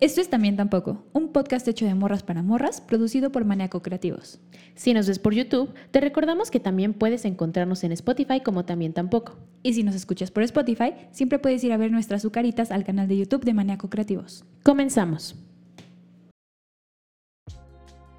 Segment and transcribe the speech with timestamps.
[0.00, 4.38] Esto es También Tampoco, un podcast hecho de morras para morras, producido por Maniaco Creativos.
[4.76, 8.92] Si nos ves por YouTube, te recordamos que también puedes encontrarnos en Spotify como También
[8.92, 9.36] Tampoco.
[9.64, 13.08] Y si nos escuchas por Spotify, siempre puedes ir a ver nuestras azucaritas al canal
[13.08, 14.44] de YouTube de Maniaco Creativos.
[14.62, 15.34] Comenzamos.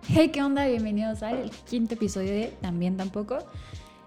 [0.09, 0.67] Hey, ¿qué onda?
[0.67, 3.37] Bienvenidos al quinto episodio de También Tampoco.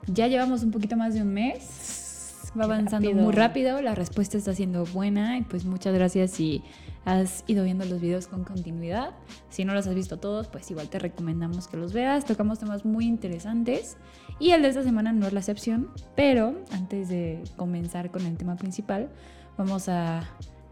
[0.08, 2.50] Ya llevamos un poquito más de un mes.
[2.54, 3.24] Va avanzando rápido.
[3.24, 6.62] muy rápido, la respuesta está siendo buena y pues muchas gracias si
[7.04, 9.10] has ido viendo los videos con continuidad.
[9.50, 12.24] Si no los has visto todos, pues igual te recomendamos que los veas.
[12.24, 13.96] Tocamos temas muy interesantes
[14.38, 18.36] y el de esta semana no es la excepción, pero antes de comenzar con el
[18.36, 19.08] tema principal,
[19.56, 20.24] vamos a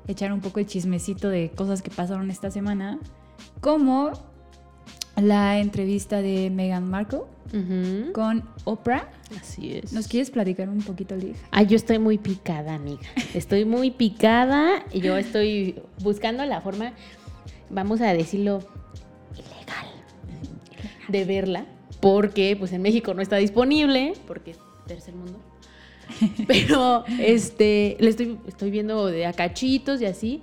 [0.06, 2.98] echar un poco de chismecito de cosas que pasaron esta semana,
[3.60, 4.12] como
[5.16, 7.22] la entrevista de Meghan Markle
[8.12, 9.08] con Oprah.
[9.38, 9.92] Así es.
[9.92, 11.36] ¿Nos quieres platicar un poquito, Liv?
[11.50, 13.06] Ay, yo estoy muy picada, amiga.
[13.34, 16.94] Estoy muy picada y yo estoy buscando la forma,
[17.68, 18.60] vamos a decirlo,
[19.34, 19.86] ilegal
[21.08, 21.66] de verla,
[22.00, 25.40] porque pues en México no está disponible, porque es tercer mundo.
[26.46, 30.42] Pero este, le estoy, estoy viendo de a cachitos y así.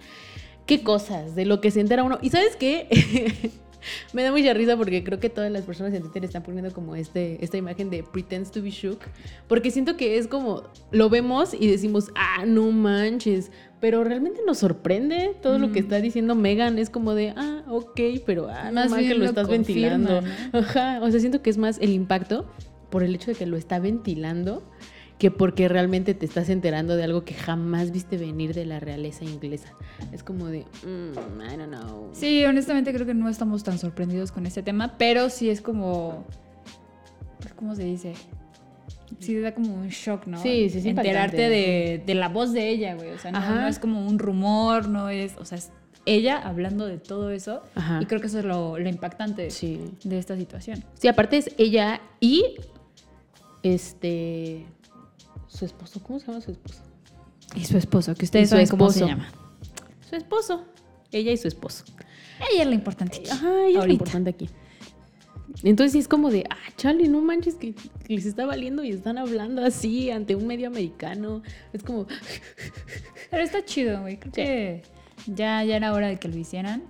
[0.65, 2.19] Qué cosas, de lo que se entera uno.
[2.21, 3.51] Y sabes qué?
[4.13, 6.95] Me da mucha risa porque creo que todas las personas en Twitter están poniendo como
[6.95, 8.99] este, esta imagen de pretends to be shook.
[9.47, 13.51] Porque siento que es como, lo vemos y decimos, ah, no manches.
[13.79, 15.83] Pero realmente nos sorprende todo lo que Mm.
[15.83, 16.79] está diciendo Megan.
[16.79, 19.47] Es como de, ah, ok, pero ah, no Más más bien que lo lo estás
[19.47, 20.21] confirma, ventilando.
[20.51, 20.59] ¿no?
[20.59, 22.45] Ajá, o sea, siento que es más el impacto
[22.89, 24.63] por el hecho de que lo está ventilando
[25.17, 29.23] que porque realmente te estás enterando de algo que jamás viste venir de la realeza
[29.25, 29.73] inglesa.
[30.11, 32.09] Es como de, mm, I don't know.
[32.13, 36.25] Sí, honestamente creo que no estamos tan sorprendidos con este tema, pero sí es como.
[37.39, 38.13] pues, ¿Cómo se dice?
[39.19, 40.37] Sí, da como un shock, ¿no?
[40.41, 43.11] Sí, sí, sí, Enterarte de, de la voz de ella, güey.
[43.11, 45.35] O sea, no es como un rumor, no es.
[45.37, 45.71] O sea, es
[46.05, 47.63] ella hablando de todo eso.
[47.73, 47.99] Ajá.
[48.01, 49.79] Y creo que eso es lo, lo impactante Sí.
[50.03, 50.83] de esta situación.
[50.93, 52.43] Sí, aparte es ella y
[53.63, 54.65] este
[55.47, 56.81] su esposo, ¿cómo se llama su esposo?
[57.55, 59.29] Y su esposo, que ustedes saben cómo se llama.
[60.09, 60.65] Su esposo.
[61.11, 61.85] Ella y su esposo.
[62.51, 63.17] Ella es la importante.
[63.17, 64.49] aquí, Ajá, ella es lo importante aquí.
[65.63, 67.73] Entonces es como de, ah, chale, no manches que
[68.07, 71.43] que les está valiendo y están hablando así ante un medio americano.
[71.73, 72.07] Es como,
[73.29, 74.17] Pero está chido, güey.
[74.17, 74.83] Creo que
[75.27, 76.83] ya, ya era hora de que lo hicieran.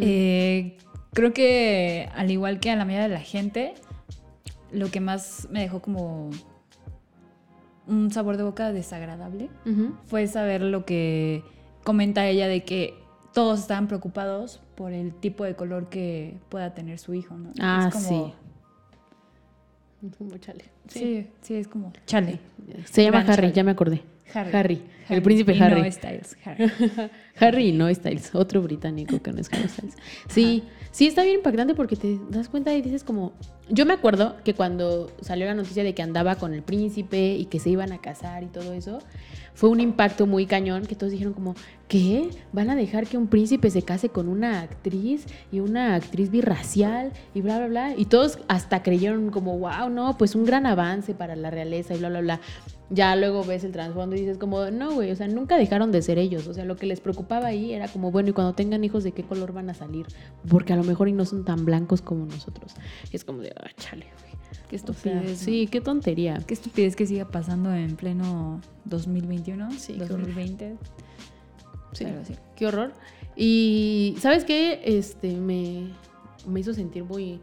[0.00, 0.78] Eh,
[1.12, 3.74] creo que al igual que a la mayoría de la gente,
[4.70, 6.30] lo que más me dejó como
[7.86, 9.48] un sabor de boca desagradable
[10.06, 11.42] fue saber lo que
[11.84, 12.94] comenta ella de que
[13.34, 17.50] todos estaban preocupados por el tipo de color que pueda tener su hijo, ¿no?
[17.60, 18.34] Ah, Es como-
[20.18, 20.64] como chale.
[20.88, 22.40] Sí, sí, es como chale.
[22.90, 23.52] Se llama Gran Harry, chale.
[23.54, 24.02] ya me acordé.
[24.34, 24.50] Harry.
[24.56, 25.82] Harry, el príncipe y Harry.
[25.82, 26.70] No Styles, Harry.
[27.38, 29.96] Harry y no Styles, otro británico que no es Harry Styles.
[30.28, 33.32] Sí, sí está bien impactante porque te das cuenta y dices como,
[33.68, 37.46] yo me acuerdo que cuando salió la noticia de que andaba con el príncipe y
[37.46, 39.00] que se iban a casar y todo eso,
[39.54, 41.54] fue un impacto muy cañón que todos dijeron como,
[41.88, 42.30] ¿qué?
[42.52, 47.12] ¿Van a dejar que un príncipe se case con una actriz y una actriz birracial
[47.34, 47.94] y bla, bla, bla?
[47.96, 51.98] Y todos hasta creyeron como, wow, no, pues un gran avance para la realeza y
[51.98, 52.40] bla, bla, bla.
[52.94, 56.02] Ya luego ves el trasfondo y dices como, no, güey, o sea, nunca dejaron de
[56.02, 56.46] ser ellos.
[56.46, 59.12] O sea, lo que les preocupaba ahí era como, bueno, y cuando tengan hijos, ¿de
[59.12, 60.06] qué color van a salir?
[60.48, 62.74] Porque a lo mejor y no son tan blancos como nosotros.
[63.10, 64.32] Y es como de, ah, chale, güey.
[64.68, 65.38] Qué O sea, estupidez.
[65.38, 66.38] sí, qué tontería.
[66.46, 70.20] Qué estupidez que siga pasando en pleno 2021, Sí, qué horror.
[70.26, 70.76] 2020.
[71.92, 72.34] Sí, Pero sí.
[72.56, 72.92] qué horror.
[73.36, 74.80] Y, ¿sabes qué?
[74.84, 75.88] Este, me,
[76.46, 77.40] me hizo sentir muy,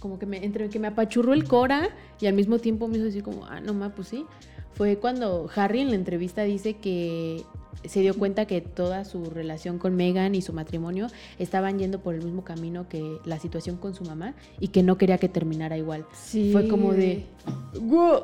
[0.00, 1.88] como que me, entre que me apachurró el cora
[2.20, 4.24] y al mismo tiempo me hizo decir como, ah, no más, pues sí.
[4.74, 7.44] Fue cuando Harry en la entrevista dice que
[7.84, 12.14] se dio cuenta que toda su relación con Meghan y su matrimonio estaban yendo por
[12.14, 15.76] el mismo camino que la situación con su mamá y que no quería que terminara
[15.76, 16.06] igual.
[16.12, 16.50] Sí.
[16.52, 17.24] Fue como de,
[17.80, 18.22] wow,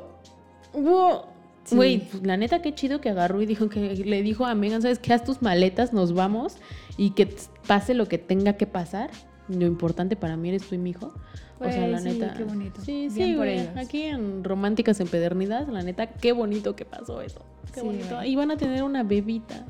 [0.75, 1.21] wow.
[1.65, 1.77] Sí.
[1.77, 4.81] Güey, pues, la neta qué chido que agarró y dijo que le dijo a Megan,
[4.81, 5.13] ¿sabes qué?
[5.13, 6.57] Haz tus maletas, nos vamos
[6.97, 7.29] y que
[7.67, 9.11] pase lo que tenga que pasar.
[9.49, 11.13] Lo importante para mí eres tú y mi hijo.
[11.59, 12.35] o sea, la sí, neta.
[12.35, 12.81] qué bonito.
[12.83, 13.69] Sí, Bien sí, por ellos.
[13.77, 17.41] Aquí en Románticas Empedernidas, la neta, qué bonito que pasó eso.
[17.73, 18.15] Qué Sí, bonito.
[18.17, 18.33] güey.
[18.33, 19.65] Y van a tener una bebita.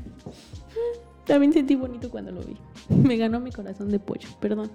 [1.27, 2.57] También sentí bonito cuando lo vi.
[2.89, 4.71] Me ganó mi corazón de pollo, perdón.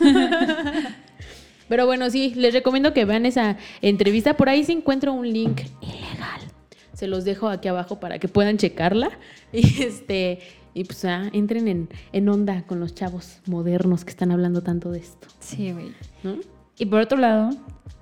[1.68, 4.36] Pero bueno, sí, les recomiendo que vean esa entrevista.
[4.36, 6.40] Por ahí se encuentra un link ilegal.
[6.92, 9.10] Se los dejo aquí abajo para que puedan checarla.
[9.52, 10.38] Y este.
[10.74, 14.90] Y pues ah, entren en, en onda con los chavos modernos que están hablando tanto
[14.90, 15.28] de esto.
[15.40, 15.92] Sí, güey.
[16.22, 16.36] ¿no?
[16.78, 17.50] Y por otro lado,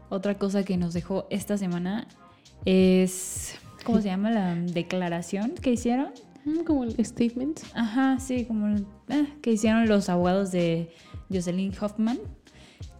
[0.08, 2.06] otra cosa que nos dejó esta semana
[2.64, 4.31] es, ¿cómo se llama?
[4.31, 6.08] La declaración que hicieron
[6.43, 7.61] Mm, Como el statement.
[7.75, 10.88] Ajá, sí, como el- eh, que hicieron los abogados de
[11.31, 12.19] Jocelyn Hoffman.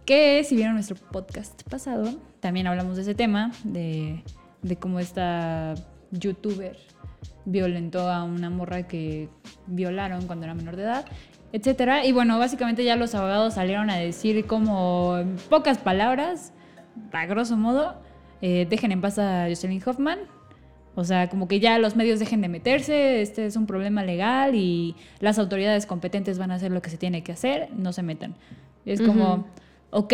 [0.05, 4.23] Que si vieron nuestro podcast pasado, también hablamos de ese tema, de,
[4.61, 5.73] de cómo esta
[6.11, 6.77] youtuber
[7.45, 9.29] violentó a una morra que
[9.67, 11.05] violaron cuando era menor de edad,
[11.51, 12.05] etcétera.
[12.05, 16.53] Y bueno, básicamente ya los abogados salieron a decir como en pocas palabras,
[17.11, 17.95] a grosso modo,
[18.41, 20.19] eh, dejen en paz a Jocelyn Hoffman.
[20.93, 24.55] O sea, como que ya los medios dejen de meterse, este es un problema legal
[24.55, 28.03] y las autoridades competentes van a hacer lo que se tiene que hacer, no se
[28.03, 28.35] metan.
[28.85, 29.47] Es como,
[29.91, 30.13] ok,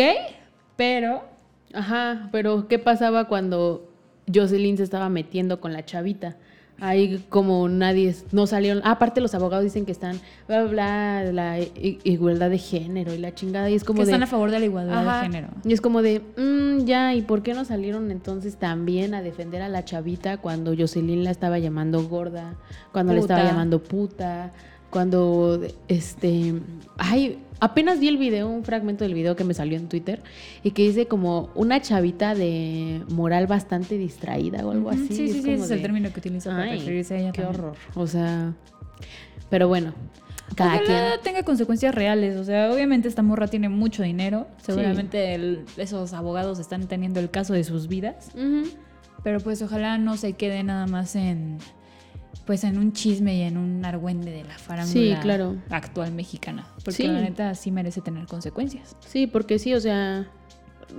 [0.76, 1.24] pero
[1.72, 3.90] Ajá, pero ¿qué pasaba cuando
[4.32, 6.36] Jocelyn se estaba metiendo con la chavita?
[6.80, 11.32] Ahí como nadie, no salieron, ah, aparte los abogados dicen que están, bla, bla, bla,
[11.32, 11.58] la
[12.04, 14.12] igualdad de género y la chingada, y es como que de...
[14.12, 15.48] están a favor de la igualdad Ajá, de género.
[15.64, 19.60] Y es como de, "Mm, ya, ¿y por qué no salieron entonces también a defender
[19.62, 22.54] a la chavita cuando Jocelyn la estaba llamando gorda,
[22.92, 23.50] cuando le estaba Puta.
[23.52, 24.52] llamando puta,
[24.90, 26.54] cuando, este,
[26.96, 30.22] ay, apenas vi el video, un fragmento del video que me salió en Twitter
[30.62, 35.08] y que dice como una chavita de moral bastante distraída o algo así.
[35.08, 37.32] Sí, es sí, sí, ese es el término que utiliza para "Ay, referirse a ella.
[37.32, 37.64] Qué también.
[37.64, 37.76] horror.
[37.94, 38.54] O sea,
[39.50, 39.94] pero bueno,
[40.54, 41.22] cada Ojalá quien.
[41.22, 42.36] tenga consecuencias reales.
[42.36, 44.46] O sea, obviamente esta morra tiene mucho dinero.
[44.62, 48.30] Seguramente el- esos abogados están teniendo el caso de sus vidas.
[49.24, 51.58] Pero pues ojalá no se quede nada más en
[52.48, 55.56] pues en un chisme y en un argüende de la farándula Sí, claro.
[55.68, 56.66] actual mexicana.
[56.76, 57.06] Porque Sí.
[57.06, 58.96] la neta sí merece tener consecuencias.
[59.06, 60.26] Sí, porque sí, o sea,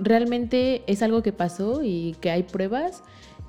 [0.00, 3.02] realmente es algo que pasó y que hay pruebas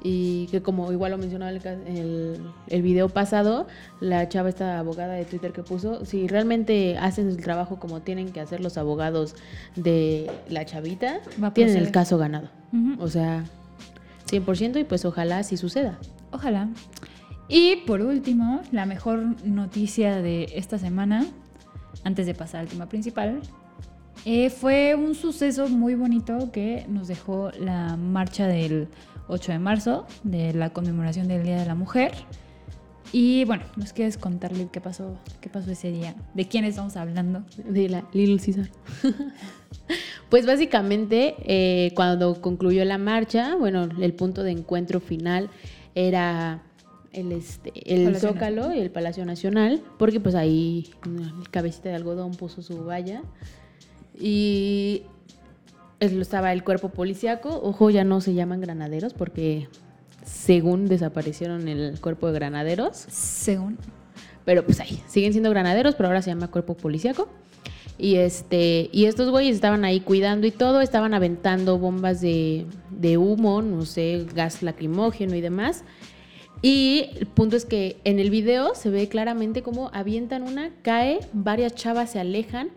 [0.04, 3.68] y que como igual lo mencionaba el, el, el video pasado,
[4.00, 8.32] la chava esta abogada de Twitter que puso, si realmente hacen el trabajo como tienen
[8.32, 9.36] que hacer los abogados
[9.76, 11.20] de la chavita,
[11.54, 12.50] tienen el caso ganado.
[12.98, 13.44] O sea,
[14.28, 16.00] 100% y pues ojalá así suceda.
[16.32, 16.68] Ojalá.
[17.54, 21.26] Y por último, la mejor noticia de esta semana,
[22.06, 23.42] antes de pasar al tema principal,
[24.24, 28.88] eh, fue un suceso muy bonito que nos dejó la marcha del
[29.28, 32.14] 8 de marzo, de la conmemoración del Día de la Mujer.
[33.12, 36.16] Y bueno, ¿nos quieres contarle qué pasó, qué pasó ese día?
[36.34, 37.44] ¿De quién estamos hablando?
[37.58, 38.70] De la Little Caesar.
[40.30, 45.50] pues básicamente, eh, cuando concluyó la marcha, bueno, el punto de encuentro final
[45.96, 46.64] era
[47.14, 51.96] el, este, el Palacio Zócalo y el Palacio Nacional, porque pues ahí el cabecita de
[51.96, 53.22] algodón puso su valla.
[54.18, 55.04] Y
[56.00, 57.50] estaba el cuerpo policíaco.
[57.64, 59.68] Ojo, ya no se llaman granaderos porque
[60.24, 62.98] según desaparecieron el cuerpo de granaderos.
[62.98, 63.78] Según.
[64.46, 67.30] Pero pues ahí, siguen siendo granaderos, pero ahora se llama cuerpo policíaco.
[67.98, 73.18] Y este, y estos güeyes estaban ahí cuidando y todo, estaban aventando bombas de, de
[73.18, 75.84] humo, no sé, gas lacrimógeno y demás.
[76.62, 81.20] Y el punto es que en el video se ve claramente cómo avientan una, cae,
[81.34, 82.70] varias chavas se alejan,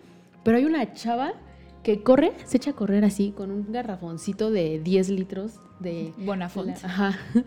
[0.43, 1.35] pero hay una chava
[1.83, 6.69] que corre, se echa a correr así con un garrafoncito de 10 litros de Bonafont.
[6.69, 7.19] la- ajá.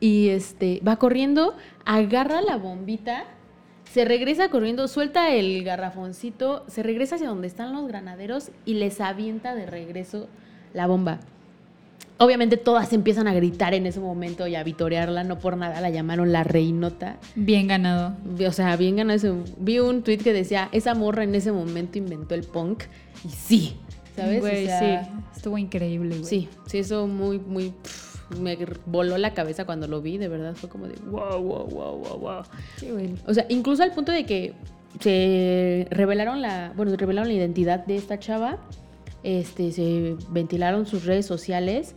[0.00, 1.54] Y este va corriendo,
[1.86, 3.24] agarra la bombita,
[3.90, 9.00] se regresa corriendo, suelta el garrafoncito, se regresa hacia donde están los granaderos y les
[9.00, 10.26] avienta de regreso
[10.74, 11.20] la bomba.
[12.18, 15.90] Obviamente todas empiezan a gritar en ese momento y a vitorearla, no por nada la
[15.90, 17.16] llamaron la reinota.
[17.34, 18.16] Bien ganado.
[18.46, 19.38] O sea, bien ganado.
[19.58, 22.84] Vi un tweet que decía, esa morra en ese momento inventó el punk.
[23.24, 23.76] Y sí,
[24.14, 24.38] ¿sabes?
[24.38, 25.10] O Güey, sea, sí.
[25.36, 26.24] Estuvo increíble, güey.
[26.24, 27.70] Sí, sí, eso muy, muy.
[27.70, 30.54] pff, me voló la cabeza cuando lo vi, de verdad.
[30.54, 32.42] Fue como de wow, wow, wow, wow, wow.
[32.76, 33.14] Sí, güey.
[33.26, 34.54] O sea, incluso al punto de que
[35.00, 36.72] se revelaron la.
[36.76, 38.58] Bueno, revelaron la identidad de esta chava.
[39.22, 41.94] Este, se ventilaron sus redes sociales.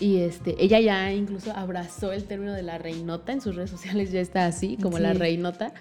[0.00, 4.12] Y este, ella ya incluso abrazó el término de la reinota en sus redes sociales,
[4.12, 5.72] ya está así, como la reinota.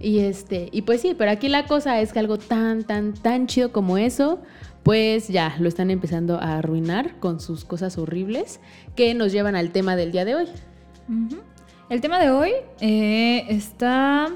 [0.00, 3.46] Y este, y pues sí, pero aquí la cosa es que algo tan, tan, tan
[3.46, 4.40] chido como eso,
[4.82, 8.60] pues ya lo están empezando a arruinar con sus cosas horribles
[8.96, 10.46] que nos llevan al tema del día de hoy.
[11.90, 14.28] El tema de hoy eh, está...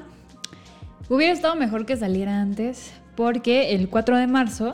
[1.09, 4.73] Hubiera estado mejor que saliera antes porque el 4 de marzo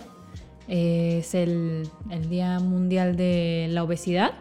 [0.68, 4.32] es el, el Día Mundial de la Obesidad.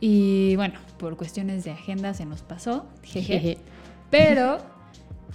[0.00, 2.86] Y bueno, por cuestiones de agenda se nos pasó.
[3.02, 3.40] jeje.
[3.40, 3.58] Jeje.
[4.10, 4.58] Pero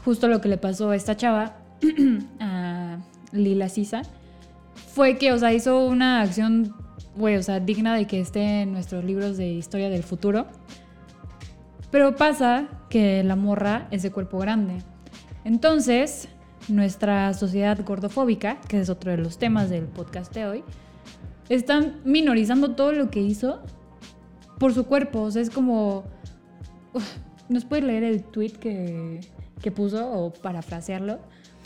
[0.04, 1.58] justo lo que le pasó a esta chava,
[2.40, 3.00] a
[3.32, 4.04] Lila Sisa,
[4.94, 6.76] fue que, o sea, hizo una acción,
[7.16, 10.48] güey, o sea, digna de que esté en nuestros libros de historia del futuro.
[11.92, 14.82] Pero pasa que la morra es de cuerpo grande.
[15.44, 16.30] Entonces,
[16.68, 20.64] nuestra sociedad gordofóbica, que es otro de los temas del podcast de hoy,
[21.50, 23.62] están minorizando todo lo que hizo
[24.60, 25.22] por su cuerpo.
[25.22, 26.04] O sea, es como.
[27.50, 29.20] ¿nos puedes leer el tweet que,
[29.62, 31.20] que puso o parafrasearlo?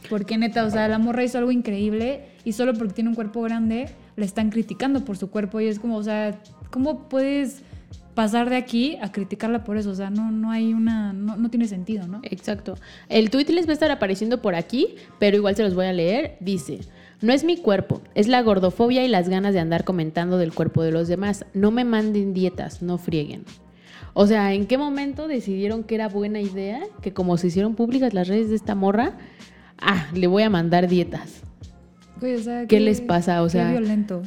[0.09, 3.41] Porque neta, o sea, la morra hizo algo increíble y solo porque tiene un cuerpo
[3.41, 6.39] grande le están criticando por su cuerpo y es como, o sea,
[6.71, 7.63] ¿cómo puedes
[8.15, 9.91] pasar de aquí a criticarla por eso?
[9.91, 12.21] O sea, no, no hay una, no, no tiene sentido, ¿no?
[12.23, 12.75] Exacto.
[13.09, 15.93] El tweet les va a estar apareciendo por aquí, pero igual se los voy a
[15.93, 16.37] leer.
[16.39, 16.79] Dice,
[17.21, 20.81] no es mi cuerpo, es la gordofobia y las ganas de andar comentando del cuerpo
[20.81, 21.45] de los demás.
[21.53, 23.43] No me manden dietas, no frieguen.
[24.13, 28.13] O sea, ¿en qué momento decidieron que era buena idea que como se hicieron públicas
[28.13, 29.17] las redes de esta morra,
[29.77, 31.41] ah, le voy a mandar dietas?
[32.19, 33.41] Güey, o sea, ¿Qué les pasa?
[33.43, 34.21] O sea, qué violento.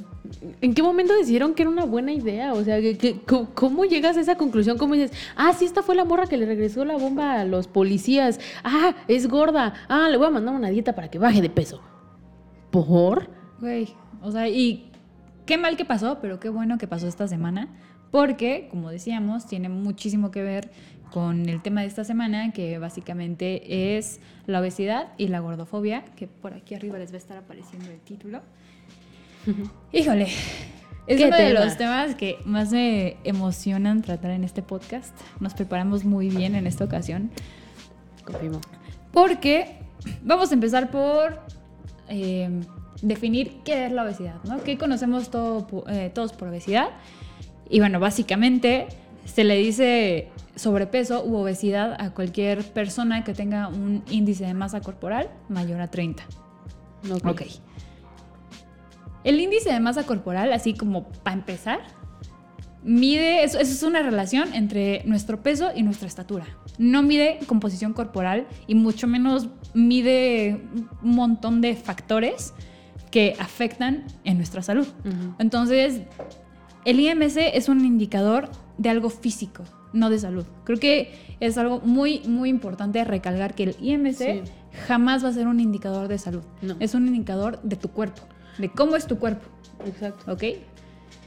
[0.60, 2.52] ¿En qué momento decidieron que era una buena idea?
[2.52, 4.76] O sea, ¿qué- qué- cómo, cómo llegas a esa conclusión?
[4.76, 7.66] ¿Cómo dices, ah, sí, esta fue la morra que le regresó la bomba a los
[7.66, 8.38] policías?
[8.62, 9.72] Ah, es gorda.
[9.88, 11.80] Ah, le voy a mandar una dieta para que baje de peso.
[12.70, 13.30] ¿Por?
[13.60, 13.88] Güey,
[14.22, 14.90] o sea, y
[15.46, 17.68] qué mal que pasó, pero qué bueno que pasó esta semana,
[18.10, 20.70] porque, como decíamos, tiene muchísimo que ver
[21.10, 26.26] con el tema de esta semana, que básicamente es la obesidad y la gordofobia, que
[26.26, 28.40] por aquí arriba les va a estar apareciendo el título.
[29.92, 30.28] Híjole,
[31.06, 31.64] es ¿Qué uno de tema?
[31.64, 35.16] los temas que más me emocionan tratar en este podcast.
[35.40, 37.30] Nos preparamos muy bien en esta ocasión.
[38.24, 38.60] Confirmo.
[39.12, 39.78] Porque
[40.22, 41.40] vamos a empezar por
[42.08, 42.50] eh,
[43.00, 44.62] definir qué es la obesidad, ¿no?
[44.62, 46.90] ¿Qué conocemos todo eh, todos por obesidad?
[47.70, 48.86] Y bueno, básicamente
[49.24, 54.80] se le dice sobrepeso u obesidad a cualquier persona que tenga un índice de masa
[54.80, 56.24] corporal mayor a 30.
[57.24, 57.42] Ok.
[59.24, 61.80] El índice de masa corporal, así como para empezar,
[62.82, 66.46] mide, eso, eso es una relación entre nuestro peso y nuestra estatura.
[66.78, 70.62] No mide composición corporal y mucho menos mide
[71.02, 72.54] un montón de factores
[73.10, 74.86] que afectan en nuestra salud.
[75.38, 76.02] Entonces,
[76.90, 80.44] el IMC es un indicador de algo físico, no de salud.
[80.64, 84.40] Creo que es algo muy, muy importante recalcar que el IMC Sí.
[84.86, 86.42] jamás va a ser un indicador de salud.
[86.62, 86.76] No.
[86.80, 88.22] Es un indicador de tu cuerpo,
[88.58, 89.46] de cómo es tu cuerpo,
[89.86, 90.32] Exacto.
[90.32, 90.42] ¿ok?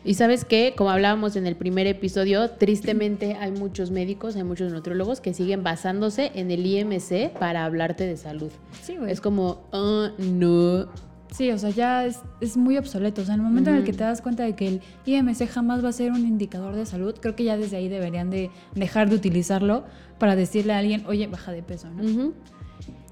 [0.03, 4.73] Y sabes que, como hablábamos en el primer episodio, tristemente hay muchos médicos, hay muchos
[4.73, 8.51] nutriólogos que siguen basándose en el IMC para hablarte de salud.
[8.81, 9.11] Sí, güey.
[9.11, 10.87] Es como, ah, no.
[11.31, 13.21] Sí, o sea, ya es, es muy obsoleto.
[13.21, 15.47] O sea, en el momento en el que te das cuenta de que el IMC
[15.47, 18.51] jamás va a ser un indicador de salud, creo que ya desde ahí deberían de
[18.75, 19.85] dejar de utilizarlo
[20.19, 22.33] para decirle a alguien, oye, baja de peso, ¿no?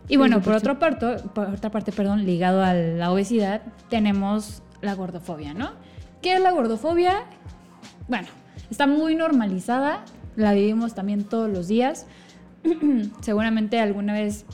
[0.09, 4.95] Y bueno, por, otro parto, por otra parte, perdón, ligado a la obesidad, tenemos la
[4.95, 5.71] gordofobia, ¿no?
[6.21, 7.23] ¿Qué es la gordofobia?
[8.07, 8.27] Bueno,
[8.69, 10.03] está muy normalizada,
[10.35, 12.05] la vivimos también todos los días.
[13.21, 14.45] Seguramente alguna vez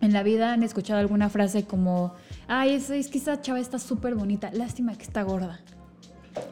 [0.00, 2.14] en la vida han escuchado alguna frase como,
[2.48, 5.60] ay, es, es que esa chava está súper bonita, lástima que está gorda.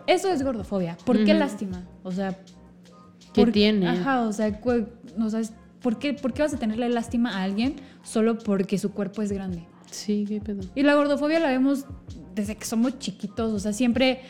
[0.07, 0.97] Eso es gordofobia.
[1.05, 1.83] ¿Por qué lástima?
[2.03, 2.39] O sea,
[3.33, 3.89] ¿Qué por- tiene?
[3.89, 4.87] Ajá, o sea, cu-
[5.21, 8.79] o sea, es- ¿por, qué, ¿por qué vas a tenerle lástima a alguien solo porque
[8.79, 9.65] su cuerpo es grande?
[9.91, 10.63] Sí, qué pedo.
[10.75, 11.85] Y la gordofobia la vemos
[12.35, 14.21] desde que somos chiquitos, o sea, siempre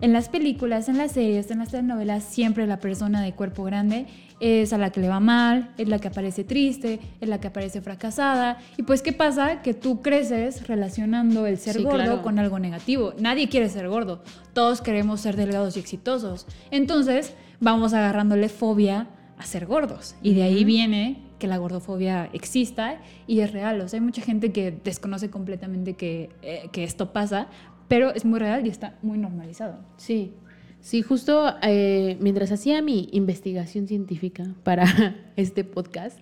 [0.00, 4.06] en las películas, en las series, en las telenovelas, siempre la persona de cuerpo grande
[4.40, 7.48] es a la que le va mal, es la que aparece triste, es la que
[7.48, 8.58] aparece fracasada.
[8.76, 9.62] Y pues, ¿qué pasa?
[9.62, 12.22] Que tú creces relacionando el ser Sí, gordo claro.
[12.22, 13.14] con algo negativo.
[13.18, 14.22] Nadie quiere ser gordo,
[14.52, 16.46] todos queremos ser delgados y exitosos.
[16.70, 20.16] Entonces, vamos agarrándole fobia a ser gordos.
[20.22, 23.80] Y de ahí viene que la gordofobia exista y es real.
[23.80, 27.48] O sea, hay mucha gente que desconoce completamente que, eh, que esto pasa,
[27.88, 29.78] pero es muy real y está muy normalizado.
[29.96, 30.32] Sí,
[30.80, 34.84] sí, justo eh, mientras hacía mi investigación científica para
[35.36, 36.18] este podcast,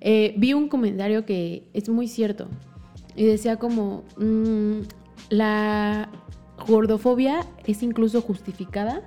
[0.00, 2.48] eh, vi un comentario que es muy cierto.
[3.16, 4.80] Y decía como, mm,
[5.30, 6.10] la
[6.66, 9.02] gordofobia es incluso justificada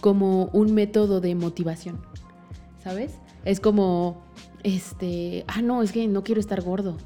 [0.00, 2.00] como un método de motivación,
[2.82, 3.18] ¿sabes?
[3.44, 4.22] Es como,
[4.62, 6.96] este, ah, no, es que no quiero estar gordo.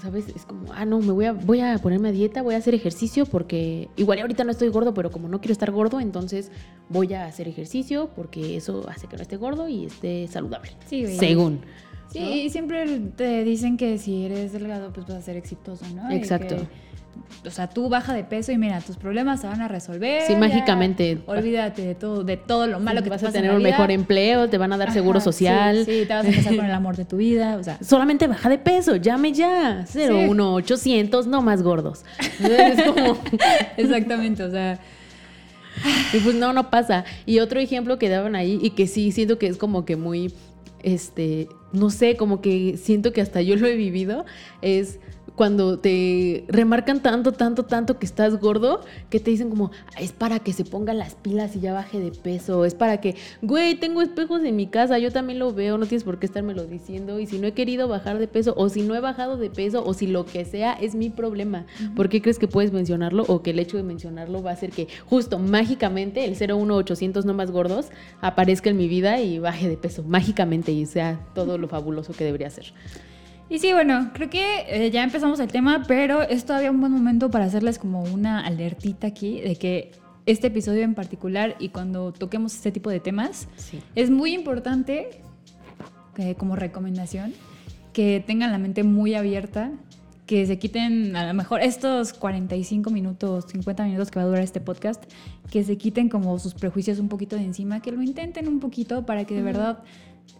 [0.00, 0.28] ¿Sabes?
[0.34, 2.74] Es como, ah, no, me voy a, voy a ponerme a dieta, voy a hacer
[2.74, 6.50] ejercicio porque igual ahorita no estoy gordo, pero como no quiero estar gordo, entonces
[6.88, 10.72] voy a hacer ejercicio porque eso hace que no esté gordo y esté saludable.
[10.86, 11.18] Sí, güey.
[11.18, 11.60] Según.
[12.10, 12.30] Sí, ¿no?
[12.34, 16.10] y siempre te dicen que si eres delgado, pues vas a ser exitoso, ¿no?
[16.10, 16.56] Exacto.
[16.56, 16.66] que,
[17.46, 20.22] o sea, tú baja de peso y mira, tus problemas se van a resolver.
[20.22, 20.38] Sí, ya.
[20.38, 21.18] mágicamente.
[21.26, 23.62] Olvídate de todo, de todo lo malo que vas te a pasa en tener un
[23.62, 25.84] mejor empleo, te van a dar seguro social.
[25.84, 27.78] Sí, sí, te vas a casar con el amor de tu vida, o sea.
[27.82, 29.84] Solamente baja de peso, llame ya.
[29.94, 32.04] 01800, no más gordos.
[32.44, 33.18] Es como,
[33.76, 34.78] Exactamente, o sea.
[36.12, 37.04] Y pues no, no pasa.
[37.26, 40.32] Y otro ejemplo que daban ahí y que sí siento que es como que muy,
[40.84, 44.24] este, no sé, como que siento que hasta yo lo he vivido,
[44.62, 45.00] es
[45.36, 50.38] cuando te remarcan tanto, tanto, tanto que estás gordo, que te dicen como, es para
[50.38, 54.00] que se pongan las pilas y ya baje de peso, es para que, güey, tengo
[54.02, 57.26] espejos en mi casa, yo también lo veo, no tienes por qué estármelo diciendo, y
[57.26, 59.94] si no he querido bajar de peso, o si no he bajado de peso, o
[59.94, 61.66] si lo que sea, es mi problema.
[61.96, 64.70] ¿Por qué crees que puedes mencionarlo o que el hecho de mencionarlo va a hacer
[64.70, 67.88] que justo mágicamente el 01800 no más gordos
[68.20, 72.24] aparezca en mi vida y baje de peso, mágicamente, y sea todo lo fabuloso que
[72.24, 72.72] debería ser?
[73.48, 76.92] Y sí, bueno, creo que eh, ya empezamos el tema, pero es todavía un buen
[76.92, 79.92] momento para hacerles como una alertita aquí de que
[80.26, 83.48] este episodio en particular y cuando toquemos este tipo de temas,
[83.94, 85.20] es muy importante,
[86.16, 87.34] eh, como recomendación,
[87.92, 89.72] que tengan la mente muy abierta,
[90.26, 94.42] que se quiten a lo mejor estos 45 minutos, 50 minutos que va a durar
[94.42, 95.04] este podcast,
[95.50, 99.04] que se quiten como sus prejuicios un poquito de encima, que lo intenten un poquito
[99.04, 99.82] para que de verdad,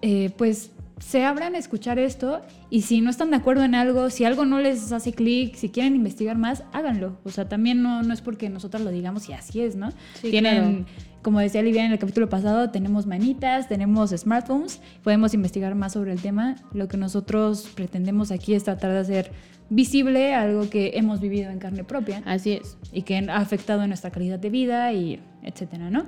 [0.03, 4.11] eh, pues se abran a escuchar esto y si no están de acuerdo en algo,
[4.11, 7.19] si algo no les hace clic, si quieren investigar más, háganlo.
[7.25, 9.91] O sea, también no, no es porque nosotros lo digamos y así es, ¿no?
[10.23, 10.87] Tienen,
[11.23, 16.13] como decía Olivia en el capítulo pasado, tenemos manitas, tenemos smartphones, podemos investigar más sobre
[16.13, 16.57] el tema.
[16.73, 19.33] Lo que nosotros pretendemos aquí es tratar de hacer
[19.71, 22.23] visible algo que hemos vivido en carne propia.
[22.25, 22.79] Así es.
[22.93, 26.05] Y que ha afectado nuestra calidad de vida y etcétera, ¿no?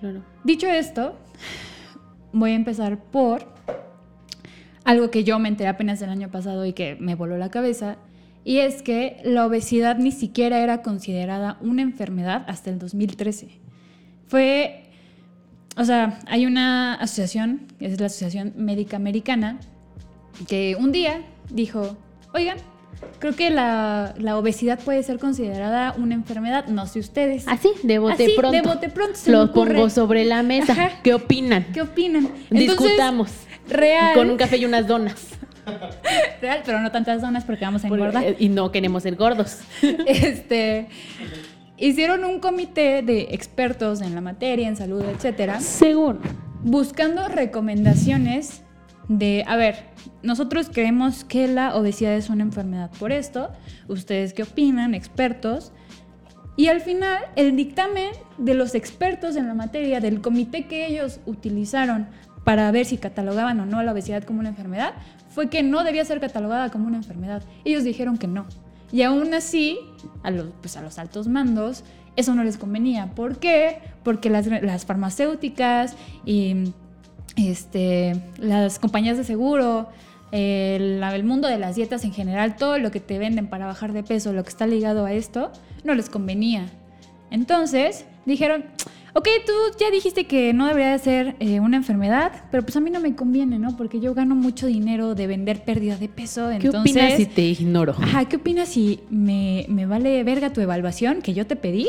[0.00, 0.24] Claro.
[0.42, 1.16] Dicho esto,
[2.32, 3.46] voy a empezar por
[4.84, 7.98] algo que yo me enteré apenas el año pasado y que me voló la cabeza,
[8.44, 13.48] y es que la obesidad ni siquiera era considerada una enfermedad hasta el 2013.
[14.26, 14.84] Fue,
[15.76, 19.60] o sea, hay una asociación, es la Asociación Médica Americana,
[20.48, 21.96] que un día dijo,
[22.34, 22.58] oigan,
[23.18, 27.46] creo que la, obesidad puede ser considerada una enfermedad, no sé ustedes.
[27.46, 28.56] Así, de bote Así, pronto.
[28.56, 29.14] de bote pronto.
[29.14, 30.90] Se Lo pongo sobre la mesa.
[31.02, 31.66] ¿Qué opinan?
[31.72, 32.28] ¿Qué opinan?
[32.50, 33.30] Discutamos.
[33.68, 34.14] Real.
[34.14, 35.28] Con un café y unas donas.
[36.40, 38.24] Real, pero no tantas donas porque vamos a engordar.
[38.24, 39.60] Eh, y no queremos ser gordos.
[40.06, 40.88] Este.
[41.78, 45.60] Hicieron un comité de expertos en la materia, en salud, etcétera.
[45.60, 46.20] Según.
[46.62, 48.62] Buscando recomendaciones
[49.08, 49.91] de, a ver,
[50.22, 53.50] nosotros creemos que la obesidad es una enfermedad por esto.
[53.88, 55.72] ¿Ustedes qué opinan, expertos?
[56.56, 61.20] Y al final, el dictamen de los expertos en la materia, del comité que ellos
[61.26, 62.08] utilizaron
[62.44, 64.94] para ver si catalogaban o no la obesidad como una enfermedad,
[65.28, 67.42] fue que no debía ser catalogada como una enfermedad.
[67.64, 68.46] Ellos dijeron que no.
[68.90, 69.78] Y aún así,
[70.22, 71.84] a los, pues a los altos mandos,
[72.16, 73.14] eso no les convenía.
[73.14, 73.78] ¿Por qué?
[74.02, 76.72] Porque las, las farmacéuticas y
[77.36, 79.88] este, las compañías de seguro,
[80.32, 83.92] el, el, mundo de las dietas en general, todo lo que te venden para bajar
[83.92, 85.52] de peso, lo que está ligado a esto,
[85.84, 86.66] no les convenía.
[87.30, 88.64] Entonces dijeron,
[89.14, 92.80] ok, tú ya dijiste que no debería de ser eh, una enfermedad, pero pues a
[92.80, 93.76] mí no me conviene, ¿no?
[93.76, 96.48] Porque yo gano mucho dinero de vender pérdida de peso.
[96.60, 97.94] ¿Qué opinas si te ignoro?
[97.98, 101.88] Ajá, ¿qué opinas si me, me vale verga tu evaluación que yo te pedí?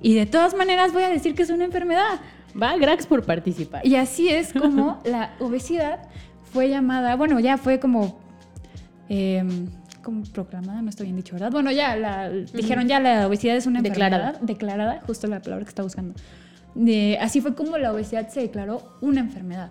[0.00, 2.20] Y de todas maneras voy a decir que es una enfermedad.
[2.60, 3.86] Va, gracias por participar.
[3.86, 6.08] Y así es como la obesidad
[6.52, 8.20] fue llamada, bueno, ya fue como...
[9.08, 9.42] Eh,
[10.02, 11.52] como proclamada, no estoy bien dicho, ¿verdad?
[11.52, 15.68] Bueno, ya la, dijeron ya la obesidad es una enfermedad declarada, justo la palabra que
[15.68, 16.14] está buscando.
[17.20, 19.70] así fue como la obesidad se declaró una enfermedad.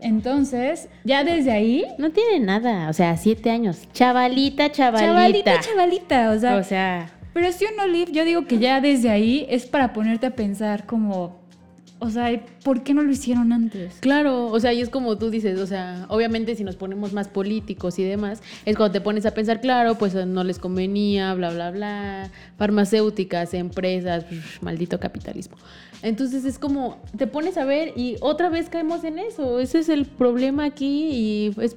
[0.00, 1.84] Entonces, ya desde ahí...
[1.98, 3.88] No tiene nada, o sea, siete años.
[3.92, 5.06] Chavalita, chavalita.
[5.06, 6.56] Chavalita, chavalita, o sea...
[6.56, 7.10] O sea...
[7.32, 10.84] Pero si uno, Liv, yo digo que ya desde ahí es para ponerte a pensar
[10.84, 11.41] como
[12.02, 13.94] o sea, ¿por qué no lo hicieron antes?
[14.00, 17.28] Claro, o sea, y es como tú dices, o sea, obviamente si nos ponemos más
[17.28, 21.50] políticos y demás, es cuando te pones a pensar, claro, pues no les convenía, bla,
[21.50, 24.26] bla, bla, farmacéuticas, empresas,
[24.60, 25.56] maldito capitalismo.
[26.02, 29.88] Entonces es como, te pones a ver y otra vez caemos en eso, ese es
[29.88, 31.76] el problema aquí y es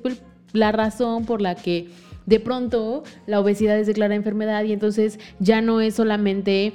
[0.53, 1.89] la razón por la que
[2.25, 6.73] de pronto la obesidad es declarada enfermedad y entonces ya no es solamente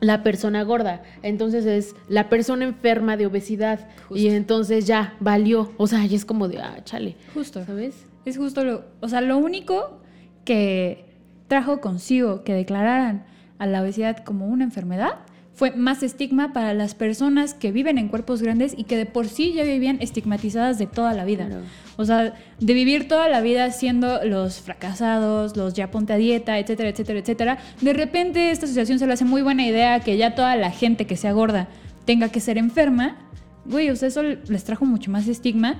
[0.00, 1.02] la persona gorda.
[1.22, 3.88] Entonces es la persona enferma de obesidad.
[4.10, 5.72] Y entonces ya valió.
[5.76, 7.16] O sea, ya es como de, ah, chale.
[7.34, 7.64] Justo.
[7.64, 8.06] ¿Sabes?
[8.24, 8.84] Es justo lo.
[9.00, 10.00] O sea, lo único
[10.44, 11.04] que
[11.48, 13.24] trajo consigo que declararan
[13.58, 15.18] a la obesidad como una enfermedad
[15.54, 19.28] fue más estigma para las personas que viven en cuerpos grandes y que de por
[19.28, 21.48] sí ya vivían estigmatizadas de toda la vida.
[21.96, 26.58] O sea, de vivir toda la vida siendo los fracasados, los ya ponte a dieta,
[26.58, 27.58] etcétera, etcétera, etcétera.
[27.82, 31.06] De repente esta asociación se le hace muy buena idea que ya toda la gente
[31.06, 31.68] que sea gorda
[32.06, 33.18] tenga que ser enferma.
[33.66, 35.78] Güey, o sea, eso les trajo mucho más estigma.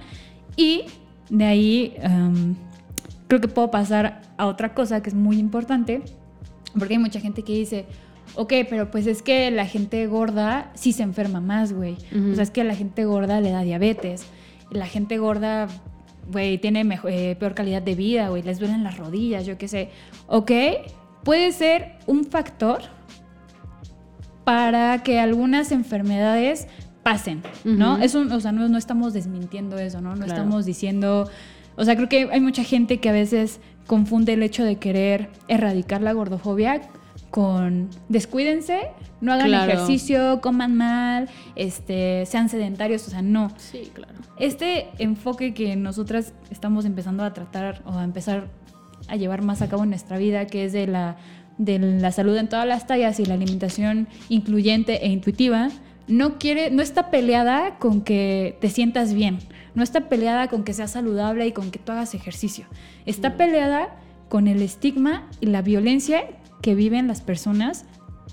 [0.56, 0.82] Y
[1.30, 1.94] de ahí
[3.28, 6.02] creo que puedo pasar a otra cosa que es muy importante,
[6.78, 7.86] porque hay mucha gente que dice,
[8.34, 11.96] ok, pero pues es que la gente gorda sí se enferma más, güey.
[12.30, 14.24] O sea, es que la gente gorda le da diabetes.
[14.70, 15.68] La gente gorda
[16.30, 19.66] güey, tiene mejor, eh, peor calidad de vida, güey, les duelen las rodillas, yo qué
[19.66, 19.90] sé.
[20.28, 20.52] Ok,
[21.24, 22.82] puede ser un factor
[24.44, 26.66] para que algunas enfermedades
[27.02, 27.94] pasen, ¿no?
[27.94, 28.02] Ujú.
[28.02, 30.10] Eso, o sea, no, no estamos desmintiendo eso, ¿no?
[30.10, 30.32] No Claro.
[30.32, 31.28] estamos diciendo,
[31.76, 35.30] o sea, creo que hay mucha gente que a veces confunde el hecho de querer
[35.48, 36.80] erradicar la gordofobia
[37.30, 38.88] con descuídense,
[39.20, 39.72] no hagan Claro.
[39.72, 43.52] ejercicio, coman mal, este, sean sedentarios, o sea, no.
[43.56, 44.14] Sí, claro.
[44.38, 48.48] Este enfoque que nosotras estamos empezando a tratar o a empezar
[49.08, 51.16] a llevar más a cabo en nuestra vida, que es de la,
[51.58, 55.68] de la salud en todas las tallas y la alimentación incluyente e intuitiva,
[56.08, 59.38] no quiere, no está peleada con que te sientas bien,
[59.74, 62.66] no está peleada con que seas saludable y con que tú hagas ejercicio.
[63.06, 63.96] Está peleada
[64.28, 66.24] con el estigma y la violencia
[66.60, 67.84] que viven las personas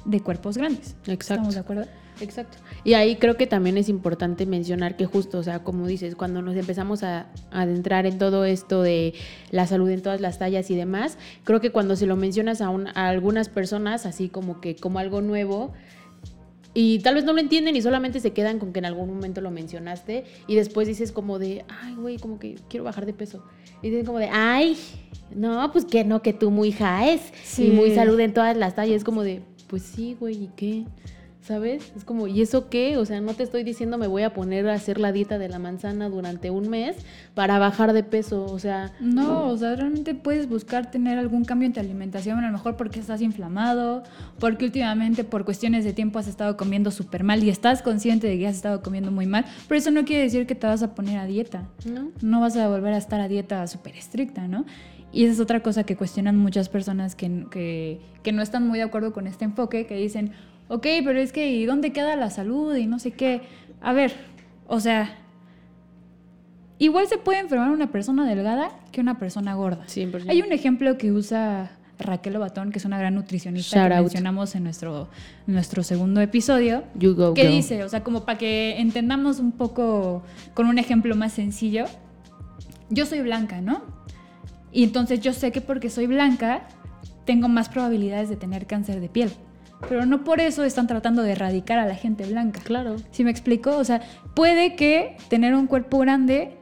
[0.05, 0.95] de cuerpos grandes.
[1.05, 1.33] Exacto.
[1.33, 1.85] ¿Estamos de acuerdo?
[2.19, 2.57] Exacto.
[2.83, 6.41] Y ahí creo que también es importante mencionar que justo, o sea, como dices, cuando
[6.41, 9.13] nos empezamos a, a adentrar en todo esto de
[9.51, 12.69] la salud en todas las tallas y demás, creo que cuando se lo mencionas a,
[12.69, 15.73] un- a algunas personas, así como que como algo nuevo,
[16.79, 19.41] y tal vez no lo entienden y solamente se quedan con que en algún momento
[19.41, 23.43] lo mencionaste y después dices como de, ay, güey, como que quiero bajar de peso.
[23.81, 24.77] Y dicen como de, ay,
[25.35, 27.65] no, pues que no, que tú muy jaes Sí.
[27.65, 28.97] y muy salud en todas las tallas.
[28.97, 30.85] Es como de, pues sí, güey, ¿y qué?
[31.47, 31.93] ¿Sabes?
[31.95, 32.97] Es como, ¿y eso qué?
[32.97, 35.47] O sea, no te estoy diciendo me voy a poner a hacer la dieta de
[35.47, 36.97] la manzana durante un mes
[37.35, 38.43] para bajar de peso.
[38.43, 42.47] O sea, No, o sea, realmente puedes buscar tener algún cambio en tu alimentación, a
[42.47, 44.03] lo mejor porque estás inflamado,
[44.39, 48.37] porque últimamente por cuestiones de tiempo has estado comiendo súper mal y estás consciente de
[48.37, 50.95] que has estado comiendo muy mal, pero eso no quiere decir que te vas a
[50.95, 52.11] poner a dieta, ¿no?
[52.21, 54.65] no vas a volver a estar a dieta súper estricta, ¿no?
[55.13, 58.79] Y esa es otra cosa que cuestionan muchas personas que, que, que no están muy
[58.79, 60.33] de acuerdo con este enfoque, que dicen,
[60.69, 62.75] ok, pero es que ¿y dónde queda la salud?
[62.75, 63.41] Y no sé qué.
[63.81, 64.13] A ver,
[64.67, 65.15] o sea,
[66.79, 69.85] igual se puede enfermar una persona delgada que una persona gorda.
[69.87, 70.29] 100%.
[70.29, 74.03] Hay un ejemplo que usa Raquel Obatón, que es una gran nutricionista Shout que out.
[74.03, 75.07] mencionamos en nuestro,
[75.47, 77.53] nuestro segundo episodio, You go, que girl.
[77.53, 81.85] dice, o sea, como para que entendamos un poco con un ejemplo más sencillo,
[82.89, 83.81] yo soy blanca, ¿no?
[84.71, 86.67] Y entonces yo sé que porque soy blanca
[87.25, 89.31] tengo más probabilidades de tener cáncer de piel.
[89.87, 92.61] Pero no por eso están tratando de erradicar a la gente blanca.
[92.63, 92.95] Claro.
[93.11, 93.77] ¿Sí me explico?
[93.77, 94.01] O sea,
[94.33, 96.57] puede que tener un cuerpo grande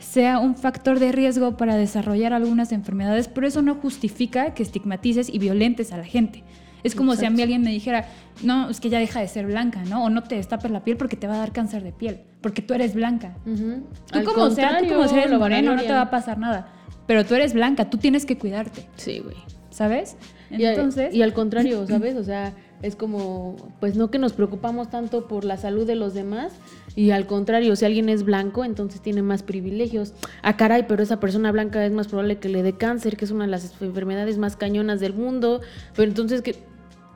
[0.00, 5.28] sea un factor de riesgo para desarrollar algunas enfermedades, pero eso no justifica que estigmatices
[5.28, 6.44] y violentes a la gente.
[6.82, 8.06] Es como si a mí alguien me dijera,
[8.42, 10.04] no, es que ya deja de ser blanca, ¿no?
[10.04, 12.62] O no te destapes la piel porque te va a dar cáncer de piel, porque
[12.62, 13.36] tú eres blanca.
[13.44, 13.82] Ujú.
[14.12, 16.72] Tú como sea, tú como si eres moreno, no te va a pasar nada.
[17.06, 19.36] Pero tú eres blanca, tú tienes que cuidarte, Sí, güey.
[19.70, 20.16] ¿sabes?
[20.50, 22.16] Entonces, y, al contrario, ¿sabes?
[22.16, 26.14] O sea, es como, pues no que nos preocupamos tanto por la salud de los
[26.14, 26.52] demás,
[26.94, 30.14] y al contrario, si alguien es blanco, entonces tiene más privilegios.
[30.42, 33.30] Ah, caray, pero esa persona blanca es más probable que le dé cáncer, que es
[33.30, 35.60] una de las enfermedades más cañonas del mundo.
[35.94, 36.56] Pero entonces, ¿qué?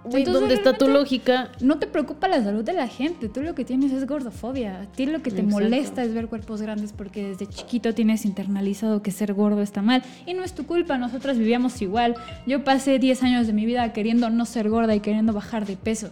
[0.04, 1.50] Güey, ¿dónde está tu lógica?
[1.60, 4.82] no te preocupa la salud de la gente, tú lo que tienes es gordofobia.
[4.82, 5.50] A ti lo que te Exacto.
[5.50, 10.02] molesta es ver cuerpos grandes porque desde chiquito tienes internalizado que ser gordo está mal.
[10.26, 12.16] Y no es tu culpa, nosotras vivíamos igual.
[12.46, 15.76] Yo pasé 10 años de mi vida queriendo no ser gorda y queriendo bajar de
[15.76, 16.10] peso.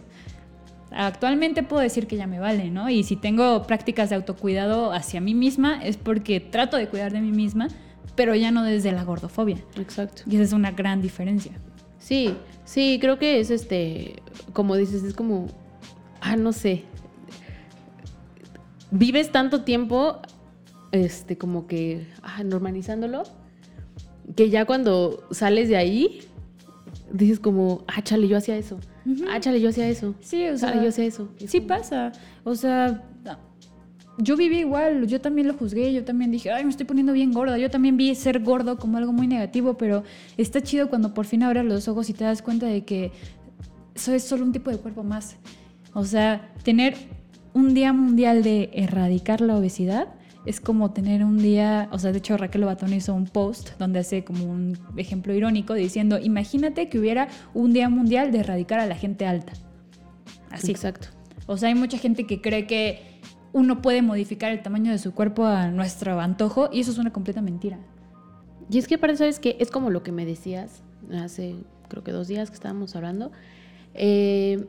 [0.93, 2.91] Actualmente puedo decir que ya me vale, ¿no?
[2.91, 7.21] Y si tengo prácticas de autocuidado hacia mí misma es porque trato de cuidar de
[7.21, 7.69] mí misma,
[8.17, 9.59] pero ya no desde la gordofobia.
[9.77, 10.23] Exacto.
[10.27, 11.53] Y esa es una gran diferencia.
[12.01, 12.35] Sí,
[12.65, 14.17] sí, creo que es este,
[14.53, 15.47] como dices, es como,
[16.21, 16.85] ah, no sé,
[18.91, 20.19] vives tanto tiempo,
[20.93, 23.23] este, como que, ah, normalizándolo,
[24.35, 26.23] que ya cuando sales de ahí,
[27.13, 28.79] dices como, ah, chale, yo hacía eso,
[29.31, 31.29] ah, chale, yo hacía eso, Sí, o sea, chale, yo hacía eso.
[31.39, 32.13] Es Sí como- pasa.
[32.45, 33.05] O sea,
[34.23, 37.33] yo viví igual, yo también lo juzgué, yo también dije, ay, me estoy poniendo bien
[37.33, 37.59] gorda.
[37.59, 40.05] Yo también vi ser gordo como algo muy negativo, pero
[40.37, 43.13] está chido cuando por fin abres los ojos y te das cuenta de que
[43.95, 45.37] eso es solo un tipo de cuerpo más.
[45.95, 46.97] O sea, tener
[47.53, 50.09] un día mundial de erradicar la obesidad
[50.47, 53.99] es como tener un día, o sea, de hecho Raquel Batón hizo un post donde
[53.99, 58.87] hace como un ejemplo irónico diciendo, imagínate que hubiera un día mundial de erradicar a
[58.87, 59.53] la gente alta.
[60.51, 60.71] Así.
[60.71, 61.09] Exacto.
[61.47, 63.20] O sea, hay mucha gente que cree que
[63.53, 67.13] uno puede modificar el tamaño de su cuerpo a nuestro antojo y eso es una
[67.13, 67.79] completa mentira.
[68.71, 69.57] Y es que aparte, ¿sabes qué?
[69.59, 70.83] Es como lo que me decías
[71.13, 71.57] hace,
[71.89, 73.33] creo que dos días que estábamos hablando.
[73.95, 74.67] Eh,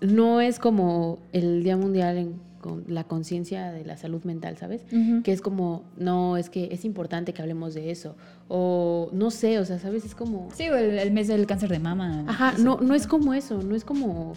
[0.00, 4.82] no es como el Día Mundial en con la conciencia de la salud mental, ¿sabes?
[5.22, 8.16] Que es como, no, es que es importante que hablemos de eso.
[8.48, 10.04] O no sé, o sea, ¿sabes?
[10.04, 10.48] Es como...
[10.52, 12.24] Sí, o el, el mes del cáncer de mama.
[12.26, 14.32] Ajá, no, no es como eso, no es como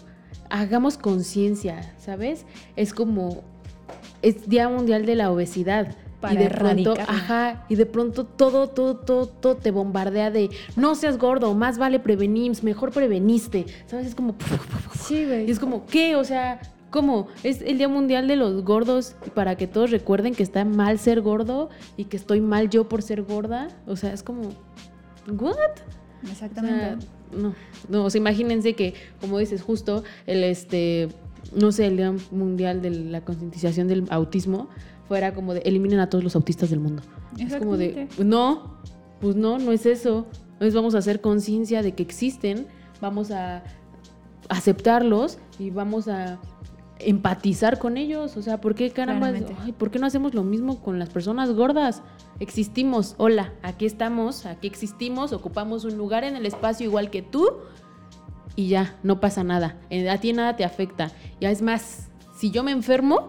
[0.50, 2.44] hagamos conciencia, ¿sabes?
[2.76, 3.42] Es como
[4.22, 5.96] es Día Mundial de la Obesidad.
[6.20, 10.50] para y de pronto, ajá, y de pronto todo, todo, todo, todo te bombardea de
[10.76, 13.64] no seas gordo, más vale prevenir, mejor preveniste.
[13.86, 14.08] ¿Sabes?
[14.08, 14.34] Es como.
[15.00, 15.48] Sí, güey.
[15.48, 16.16] Y es como, ¿qué?
[16.16, 16.60] O sea,
[16.90, 17.28] ¿cómo?
[17.42, 21.22] Es el Día Mundial de los Gordos para que todos recuerden que está mal ser
[21.22, 23.68] gordo y que estoy mal yo por ser gorda.
[23.86, 24.42] O sea, es como,
[25.38, 25.54] ¿what?
[26.22, 26.80] O Exactamente.
[26.80, 27.54] sea, no,
[27.88, 31.08] no, o sea, imagínense que, como dices, justo el este,
[31.54, 34.68] no sé, el Día Mundial de la concientización del autismo
[35.08, 37.02] fuera como de eliminen a todos los autistas del mundo.
[37.38, 38.78] Es como de, no,
[39.20, 40.26] pues no, no es eso.
[40.52, 42.66] Entonces vamos a hacer conciencia de que existen,
[43.00, 43.64] vamos a
[44.48, 46.38] aceptarlos y vamos a
[47.06, 48.36] empatizar con ellos.
[48.36, 49.32] O sea, ¿por qué caramba?
[49.62, 52.02] Ay, ¿Por qué no hacemos lo mismo con las personas gordas?
[52.40, 57.48] Existimos, hola, aquí estamos, aquí existimos, ocupamos un lugar en el espacio igual que tú
[58.56, 59.78] y ya, no pasa nada.
[59.90, 61.10] Eh, A ti nada te afecta.
[61.40, 63.28] Ya es más, si yo me enfermo,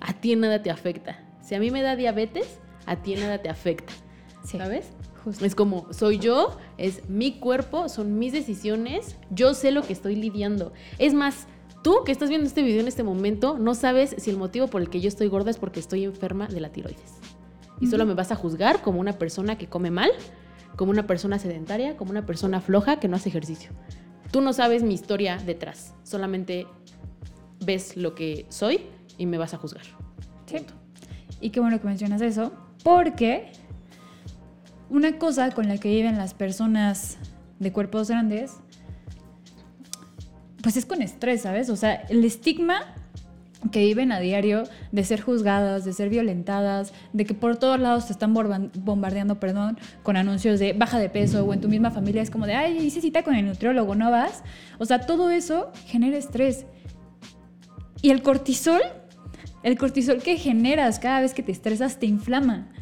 [0.00, 1.22] a ti nada te afecta.
[1.42, 3.92] Si a mí me da diabetes, a ti nada te afecta.
[4.44, 4.90] Sí, ¿Sabes?
[5.24, 5.44] justo.
[5.44, 10.14] Es como, soy yo, es mi cuerpo, son mis decisiones, yo sé lo que estoy
[10.14, 10.72] lidiando.
[10.98, 11.48] Es más,
[11.86, 14.82] tú que estás viendo este video en este momento, no sabes si el motivo por
[14.82, 17.14] el que yo estoy gorda es porque estoy enferma de la tiroides.
[17.80, 20.10] Y solo me vas a juzgar como una persona que come mal,
[20.74, 23.70] como una persona sedentaria, como una persona floja que no hace ejercicio.
[24.32, 26.66] Tú no sabes mi historia detrás, solamente
[27.64, 28.80] ves lo que soy
[29.16, 29.84] y me vas a juzgar.
[30.46, 30.66] Sí.
[31.40, 32.50] Y qué bueno que mencionas eso,
[32.82, 33.52] porque
[34.90, 37.16] una cosa con la que viven las personas
[37.60, 38.56] de cuerpos grandes,
[40.66, 41.70] pues es con estrés, ¿sabes?
[41.70, 42.92] O sea, el estigma
[43.70, 48.06] que viven a diario de ser juzgadas, de ser violentadas, de que por todos lados
[48.06, 52.20] te están bombardeando, perdón, con anuncios de baja de peso o en tu misma familia
[52.20, 54.42] es como de, ay, hice cita con el nutriólogo, ¿no vas?
[54.80, 56.66] O sea, todo eso genera estrés.
[58.02, 58.82] Y el cortisol,
[59.62, 62.72] el cortisol que generas cada vez que te estresas te inflama.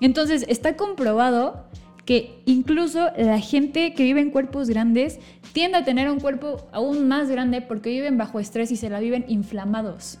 [0.00, 1.66] Entonces, está comprobado
[2.04, 5.20] que incluso la gente que vive en cuerpos grandes
[5.52, 9.00] tiende a tener un cuerpo aún más grande porque viven bajo estrés y se la
[9.00, 10.18] viven inflamados.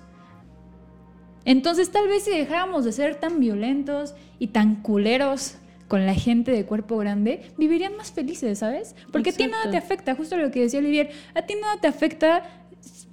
[1.44, 5.56] Entonces, tal vez si dejáramos de ser tan violentos y tan culeros
[5.88, 8.94] con la gente de cuerpo grande, vivirían más felices, ¿sabes?
[9.10, 11.88] Porque a ti nada te afecta, justo lo que decía Olivier, a ti nada te
[11.88, 12.44] afecta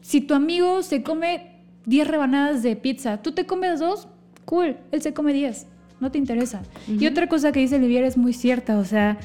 [0.02, 4.08] si tu amigo se come 10 rebanadas de pizza, tú te comes dos,
[4.46, 5.68] cool, él se come 10,
[6.00, 6.62] no te interesa.
[6.88, 9.18] Y otra cosa que dice Olivier es muy cierta, o sea,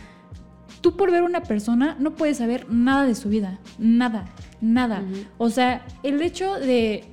[0.80, 4.26] tú por ver una persona no puedes saber nada de su vida, nada,
[4.60, 5.02] nada.
[5.38, 7.04] O sea, el hecho de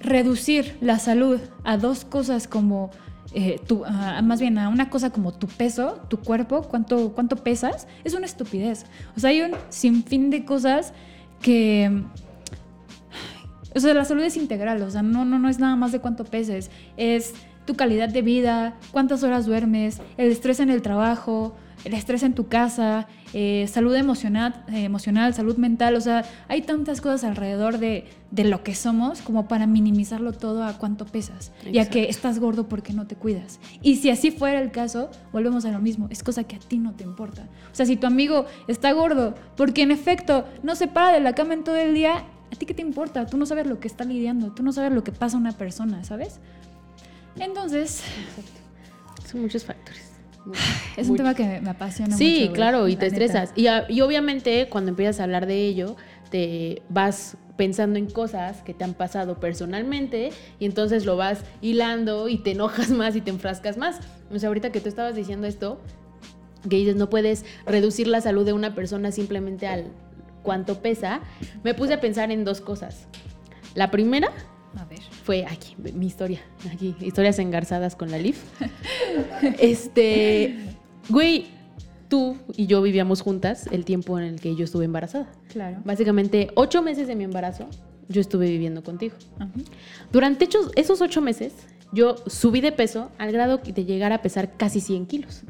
[0.00, 2.90] reducir la salud a dos cosas como
[3.32, 3.84] eh, tu-
[4.22, 8.26] más bien a una cosa como tu peso, tu cuerpo, cuánto, cuánto pesas, es una
[8.26, 8.86] estupidez.
[9.16, 10.92] O sea, hay un sinfín de cosas
[11.40, 12.02] que...
[13.72, 16.00] O sea, la salud es integral, o sea, no, no, no es nada más de
[16.00, 21.54] cuánto peses, es tu calidad de vida, cuántas horas duermes, el estrés en el trabajo,
[21.84, 26.62] el estrés en tu casa, eh, salud emocional, eh, emocional, salud mental, o sea, hay
[26.62, 31.52] tantas cosas alrededor de, de lo que somos como para minimizarlo todo a cuánto pesas
[31.64, 32.10] y a que Exacto.
[32.10, 33.60] estás gordo porque no te cuidas.
[33.82, 36.78] Y si así fuera el caso, volvemos a lo mismo, es cosa que a ti
[36.78, 37.48] no te importa.
[37.72, 41.34] O sea, si tu amigo está gordo porque en efecto no se para de la
[41.34, 43.26] cama en todo el día, ¿a ti qué te importa?
[43.26, 45.52] Tú no sabes lo que está lidiando, tú no sabes lo que pasa a una
[45.52, 46.40] persona, ¿sabes?
[47.38, 48.02] Entonces,
[49.30, 50.10] Son muchos factores.
[50.96, 52.52] es un tema que me, apasiona Sí, mucho.
[52.54, 53.52] claro, y te estresas.
[53.56, 55.96] Y, y obviamente cuando empiezas a hablar de ello,
[56.30, 62.28] te vas pensando en cosas que te han pasado personalmente y entonces lo vas hilando
[62.28, 64.00] y te enojas más y te enfrascas más.
[64.32, 65.80] O sea, ahorita que tú estabas diciendo esto,
[66.68, 69.86] que dices no puedes reducir la salud de una persona simplemente al
[70.42, 71.20] cuánto pesa,
[71.62, 73.06] me puse a pensar en dos cosas.
[73.74, 74.32] La primera
[74.76, 75.00] A ver.
[75.24, 76.40] fue aquí, mi historia,
[76.72, 78.42] aquí, historias engarzadas con la LIF.
[79.58, 80.56] este,
[81.08, 81.46] güey,
[82.08, 85.30] tú y yo vivíamos juntas el tiempo en el que yo estuve embarazada.
[85.48, 85.78] Claro.
[85.84, 87.66] Básicamente, ocho meses de mi embarazo,
[88.08, 89.14] yo estuve viviendo contigo.
[89.38, 89.50] Ajá.
[90.12, 91.54] Durante esos ocho meses,
[91.92, 95.42] yo subí de peso al grado de llegar a pesar casi 100 kilos.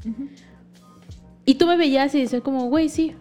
[1.44, 3.14] Y tú me veías y decías como, güey, sí.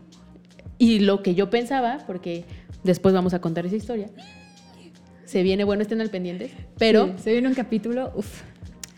[0.78, 2.46] Y lo que yo pensaba, porque
[2.84, 4.10] después vamos a contar esa historia,
[5.30, 7.06] se viene, bueno, estén al pendiente, pero...
[7.18, 8.42] Sí, se viene un capítulo, uff.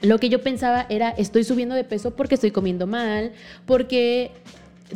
[0.02, 3.34] Lo que yo pensaba era, estoy subiendo de peso porque estoy comiendo mal,
[3.66, 4.32] porque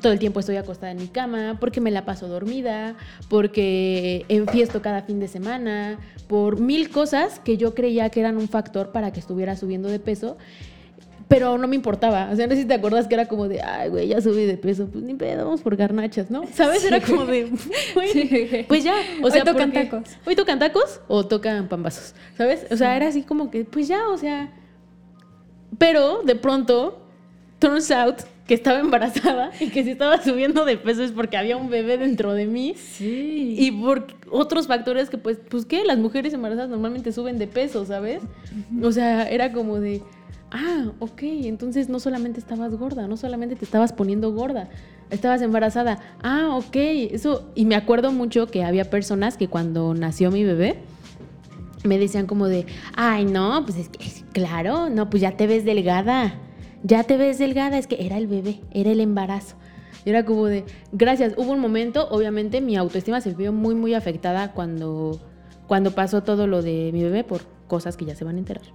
[0.02, 2.96] todo el tiempo estoy acostada en mi cama, porque me la paso dormida,
[3.30, 8.48] porque enfiesto cada fin de semana, por mil cosas que yo creía que eran un
[8.48, 10.38] factor para que estuviera subiendo de peso.
[11.28, 12.30] Pero no me importaba.
[12.32, 14.46] O sea, no sé si te acuerdas que era como de, ay, güey, ya subí
[14.46, 14.88] de peso.
[14.92, 16.44] Pues ni pedo, vamos por garnachas, ¿no?
[16.54, 16.82] ¿Sabes?
[16.82, 16.88] Sí.
[16.88, 17.50] Era como de,
[17.96, 18.66] güey, Sí.
[18.68, 18.94] pues ya.
[19.22, 20.10] O Hoy sea, tocan porque- tacos.
[20.26, 22.68] Hoy tocan tacos o tocan pambazos, ¿sabes?
[22.70, 24.54] O sea, era así como que, pues ya, o sea,
[25.78, 27.02] Pero de pronto,
[27.60, 31.58] turns out que estaba embarazada y que si estaba subiendo de peso es porque había
[31.58, 32.76] un bebé dentro de mí.
[32.78, 33.56] Sí.
[33.58, 37.84] Y por otros factores que pues, pues qué, las mujeres embarazadas normalmente suben de peso,
[37.86, 38.22] ¿sabes?
[38.84, 40.02] O sea, era como de,
[40.56, 44.70] ah, ok, entonces no solamente estabas gorda, no solamente te estabas poniendo gorda,
[45.10, 46.00] estabas embarazada.
[46.24, 46.76] Ah, ok,
[47.12, 50.78] eso, y me acuerdo mucho que había personas que cuando nació mi bebé,
[51.84, 52.66] me decían como de,
[52.96, 54.00] ay, no, pues es que,
[54.32, 56.40] claro, no, pues ya te ves delgada
[56.86, 59.56] ya te ves delgada, es que era el bebé, era el embarazo.
[60.06, 63.96] Y era como de, gracias, hubo un momento, obviamente mi autoestima se vio muy, muy
[63.96, 65.20] afectada cuando,
[65.68, 68.66] cuando pasó todo lo de mi bebé por cosas que ya se van a enterar.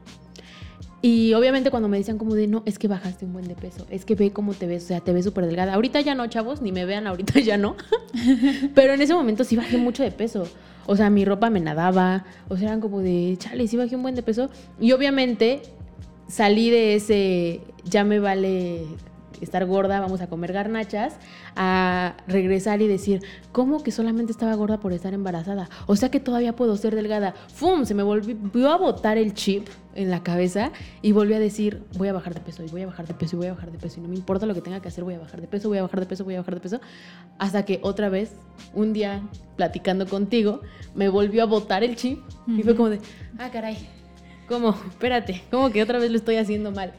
[1.02, 3.86] Y obviamente cuando me decían como de, no, es que bajaste un buen de peso,
[3.90, 5.74] es que ve cómo te ves, o sea, te ves súper delgada.
[5.74, 7.76] Ahorita ya no, chavos, ni me vean, ahorita ya no.
[8.74, 10.46] Pero en ese momento sí bajé mucho de peso.
[10.86, 14.02] O sea, mi ropa me nadaba, o sea, eran como de, chale, sí bajé un
[14.02, 14.50] buen de peso.
[14.78, 15.62] Y obviamente
[16.28, 18.84] salí de ese ya me vale
[19.40, 21.16] estar gorda, vamos a comer garnachas,
[21.56, 23.22] a regresar y decir,
[23.52, 25.68] ¿cómo que solamente estaba gorda por estar embarazada?
[25.86, 27.34] O sea que todavía puedo ser delgada.
[27.48, 27.84] ¡Fum!
[27.84, 30.70] Se me volvió a botar el chip en la cabeza
[31.02, 33.36] y volví a decir, voy a bajar de peso y voy a bajar de peso
[33.36, 35.04] y voy a bajar de peso y no me importa lo que tenga que hacer,
[35.04, 36.80] voy a bajar de peso, voy a bajar de peso, voy a bajar de peso.
[37.38, 38.32] Hasta que otra vez,
[38.74, 39.22] un día
[39.56, 40.60] platicando contigo,
[40.94, 43.00] me volvió a botar el chip y fue como de,
[43.38, 43.99] ah, caray
[44.50, 44.76] ¿Cómo?
[44.88, 46.92] Espérate, ¿cómo que otra vez lo estoy haciendo mal?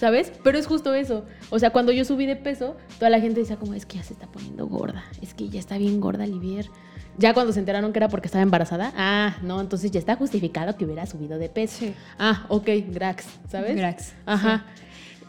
[0.00, 0.32] ¿Sabes?
[0.42, 1.26] Pero es justo eso.
[1.50, 4.02] O sea, cuando yo subí de peso, toda la gente decía como, es que ya
[4.02, 6.70] se está poniendo gorda, es que ya está bien gorda Livier.
[7.18, 10.74] Ya cuando se enteraron que era porque estaba embarazada, ah, no, entonces ya está justificado
[10.78, 11.84] que hubiera subido de peso.
[12.18, 13.76] Ah, ok, grax, ¿sabes?
[13.76, 14.14] Grax.
[14.24, 14.64] Ajá.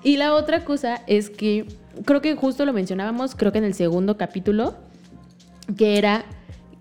[0.03, 1.67] Y la otra cosa es que,
[2.05, 4.77] creo que justo lo mencionábamos, creo que en el segundo capítulo,
[5.75, 6.23] que era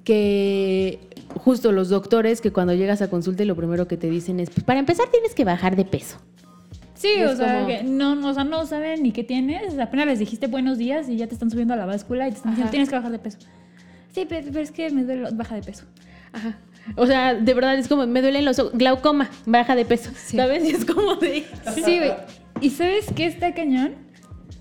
[0.04, 1.05] que
[1.36, 4.50] justo los doctores que cuando llegas a consulta y lo primero que te dicen es,
[4.50, 6.18] pues para empezar tienes que bajar de peso.
[6.94, 9.78] Sí, o sea, que no, o sea, no saben ni qué tienes.
[9.78, 12.38] Apenas les dijiste buenos días y ya te están subiendo a la báscula y te
[12.38, 13.38] están diciendo tienes que bajar de peso.
[14.12, 15.84] Sí, pero, es que me duele, baja de peso.
[16.32, 16.58] Ajá.
[16.94, 20.10] O sea, de verdad es como, me duelen los glaucoma, baja de peso.
[20.16, 20.64] ¿Sabes?
[20.64, 21.44] Y es como de.
[21.74, 22.14] Sí, güey.
[22.62, 23.94] ¿Y sabes qué está cañón?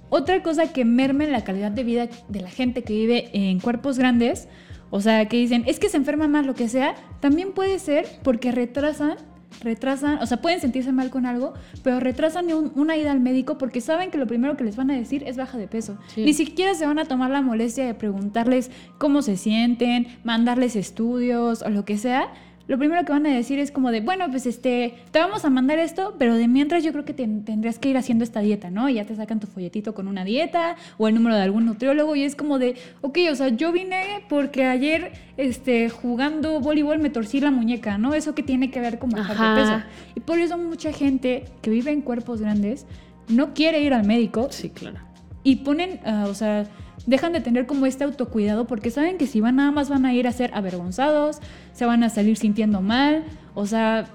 [0.10, 3.98] Otra cosa que merme la calidad de vida de la gente que vive en cuerpos
[3.98, 4.50] grandes
[4.96, 8.08] o sea, que dicen, es que se enferma más, lo que sea, también puede ser
[8.24, 9.16] porque retrasan,
[9.62, 11.54] retrasan, o sea, pueden sentirse mal con algo,
[11.84, 14.94] pero retrasan una ida al médico porque saben que lo primero que les van a
[14.94, 15.98] decir es baja de peso.
[16.16, 21.62] Ni siquiera se van a tomar la molestia de preguntarles cómo se sienten, mandarles estudios
[21.62, 22.30] o lo que sea,
[22.68, 25.50] lo primero que van a decir es como de, bueno, pues este, te vamos a
[25.50, 28.90] mandar esto, pero de mientras yo creo que tendrías que ir haciendo esta dieta, ¿no?
[28.90, 32.16] Y ya te sacan tu folletito con una dieta o el número de algún nutriólogo
[32.16, 37.10] y es como de, ok, o sea, yo vine porque ayer este, jugando voleibol me
[37.10, 38.14] torcí la muñeca, ¿no?
[38.14, 39.84] Eso que tiene que ver con bajar de peso.
[40.16, 42.86] Y por eso mucha gente que vive en cuerpos grandes
[43.28, 44.48] no quiere ir al médico.
[44.52, 45.00] Sí, claro.
[45.46, 46.66] Y ponen, ah, o sea,
[47.06, 50.14] dejan de tener como este autocuidado porque saben que si van nada más van a
[50.14, 51.40] ir a ser avergonzados,
[51.72, 54.08] se van a salir sintiendo mal, o sea,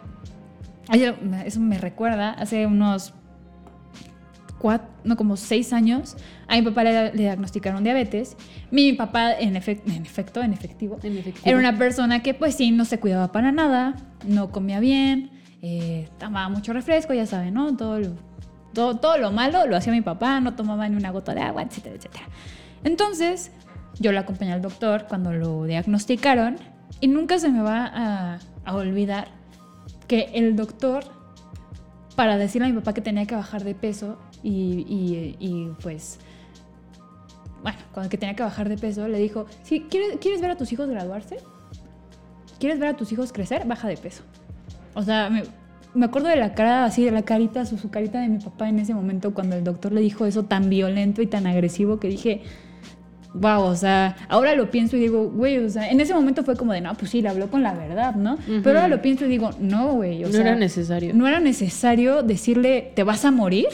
[1.47, 3.14] eso me recuerda, hace unos
[4.59, 6.16] cuatro, no como seis años,
[6.47, 8.37] a mi papá le, diagnosticaron diabetes.
[8.71, 10.99] Mi papá, en, efecto, en efecto, en efectivo,
[11.45, 13.95] era una persona que pues sí, no se cuidaba para nada,
[14.27, 15.31] no comía bien,
[15.62, 17.77] eh, tomaba mucho refresco, ya saben, ¿no?
[17.77, 18.01] Todo
[18.73, 21.63] todo, todo lo malo lo hacía mi papá, no tomaba ni una gota de agua,
[21.63, 22.25] etcétera, etcétera.
[22.85, 23.53] Entonces,
[23.99, 26.57] yo lo acompañé al doctor cuando lo diagnosticaron
[27.01, 29.29] y nunca se me va a, olvidar
[30.07, 31.05] que el doctor,
[32.15, 36.19] para decirle a mi papá que tenía que bajar de peso y, pues,
[37.63, 40.57] bueno, cuando que tenía que bajar de peso, le dijo, si ¿quieres, ¿quieres ver a
[40.57, 41.39] tus hijos graduarse?
[42.59, 43.67] ¿Quieres ver a tus hijos crecer?
[43.67, 44.23] Baja de peso.
[44.95, 45.31] O sea,
[45.94, 48.68] me acuerdo de la cara, así de la carita, su, su, carita de mi papá
[48.68, 52.09] en ese momento cuando el doctor le dijo eso tan violento y tan agresivo que
[52.09, 52.42] dije,
[53.35, 56.57] wow, o sea, ahora lo pienso y digo, güey, o sea, en ese momento fue
[56.57, 58.38] como de, no, pues sí, le habló con la verdad, ¿no?
[58.46, 61.14] Pero ahora lo pienso y digo, no, güey, o no era necesario.
[61.14, 63.66] No era necesario decirle, te vas a morir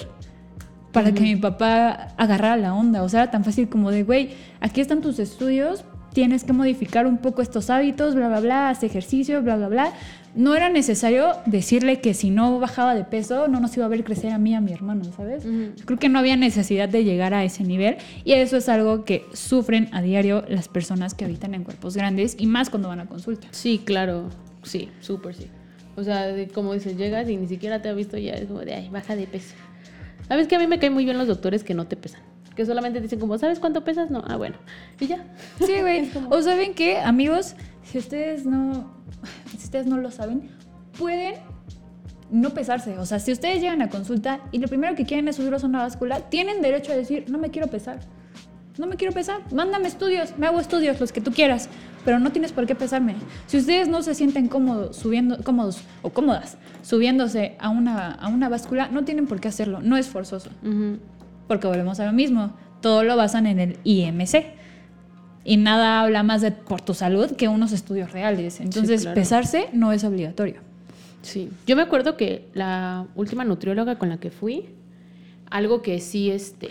[0.93, 4.31] para que mi papá agarrara la onda, o sea, era tan fácil como de, güey,
[4.61, 8.83] aquí están tus estudios, tienes que modificar un poco estos hábitos, bla, bla, bla, haz
[8.83, 9.93] ejercicio, bla, bla, bla.
[10.37, 14.05] No era necesario decirle que si no bajaba de peso no nos iba a ver
[14.05, 15.45] crecer a mí y a mi hermano, ¿sabes?
[15.85, 19.25] Creo que no había necesidad de llegar a ese nivel y eso es algo que
[19.33, 23.07] sufren a diario las personas que habitan en cuerpos grandes y más cuando van a
[23.07, 23.49] consulta.
[23.51, 24.29] Sí, claro,
[24.63, 25.47] sí, súper sí.
[25.97, 28.75] O sea, como dices, llegas y ni siquiera te ha visto ya, es como de,
[28.75, 29.55] ay, baja de peso.
[30.29, 32.21] ¿Sabes que a mí me caen muy bien los doctores que no te pesan?
[32.57, 34.11] que solamente dicen como, ¿sabes cuánto pesas?
[34.11, 34.57] No, ah, bueno,
[34.99, 35.25] y ya.
[35.65, 36.11] Sí, güey.
[36.31, 37.55] O saben qué, amigos,
[37.85, 38.91] si ustedes no,
[39.51, 40.51] si ustedes no lo saben,
[40.99, 41.35] pueden
[42.31, 42.99] no pesarse.
[42.99, 45.67] O sea, si ustedes llegan a consulta y lo primero que quieren es subirlos a
[45.67, 48.01] una báscula, tienen derecho a decir, no me quiero pesar.
[48.79, 49.41] No me quiero pesar.
[49.55, 51.69] Mándame estudios, me hago estudios, los que tú quieras.
[52.05, 53.17] Pero no tienes por qué pesarme.
[53.47, 58.49] Si ustedes no se sienten cómodos, subiendo, cómodos o cómodas subiéndose a una, a una
[58.49, 59.81] báscula, no tienen por qué hacerlo.
[59.83, 60.51] No es forzoso.
[61.49, 62.53] Porque volvemos a lo mismo.
[62.81, 64.45] Todo lo basan en el IMC.
[65.49, 68.59] Y nada habla más de por tu salud que unos estudios reales.
[68.61, 70.57] Entonces, pesarse no es obligatorio.
[71.23, 71.51] Sí.
[71.69, 74.65] Yo me acuerdo que la última nutrióloga con la que fui,
[75.49, 76.71] algo que sí, este,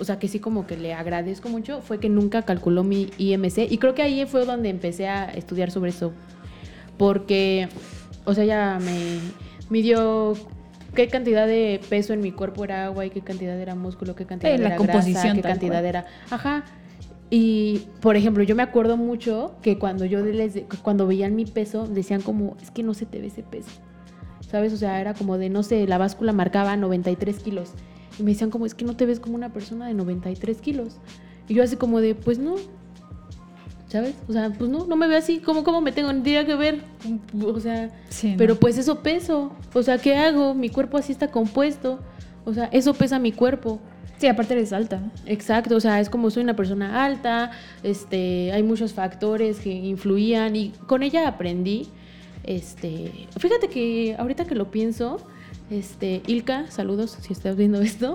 [0.00, 3.70] o sea, que sí como que le agradezco mucho, fue que nunca calculó mi IMC.
[3.70, 6.12] Y creo que ahí fue donde empecé a estudiar sobre eso.
[6.96, 7.68] Porque,
[8.24, 9.18] o sea, ella me
[9.68, 10.34] midió
[10.94, 14.24] qué cantidad de peso en mi cuerpo era agua y qué cantidad era músculo, qué
[14.24, 15.84] cantidad Eh, la era composición grasa, qué cantidad cual.
[15.84, 16.06] era...
[16.30, 16.64] Ajá.
[17.28, 21.86] Y, por ejemplo, yo me acuerdo mucho que cuando yo les, cuando veían mi peso,
[21.88, 23.70] decían como, es que no se te ve ese peso.
[24.48, 24.72] ¿Sabes?
[24.72, 27.70] O sea, era como de, no sé, la báscula marcaba 93 kilos.
[28.18, 30.98] Y me decían como, es que no te ves como una persona de 93 kilos.
[31.48, 32.54] Y yo así como de, pues no.
[33.88, 34.14] ¿Sabes?
[34.28, 35.38] O sea, pues no, no me veo así.
[35.40, 36.08] ¿Cómo, cómo me tengo?
[36.10, 36.82] Tendría que ver.
[37.44, 38.36] O sea, Sí, no.
[38.36, 39.52] pero pues eso peso.
[39.74, 40.54] O sea, ¿qué hago?
[40.54, 41.98] Mi cuerpo así está compuesto.
[42.44, 43.80] O sea, eso pesa mi cuerpo.
[44.18, 45.00] Sí, aparte eres alta.
[45.26, 47.50] Exacto, o sea, es como soy una persona alta,
[47.82, 51.88] este, hay muchos factores que influían y con ella aprendí,
[52.44, 55.18] este, fíjate que ahorita que lo pienso,
[55.70, 58.14] este, Ilka, saludos si estás viendo esto,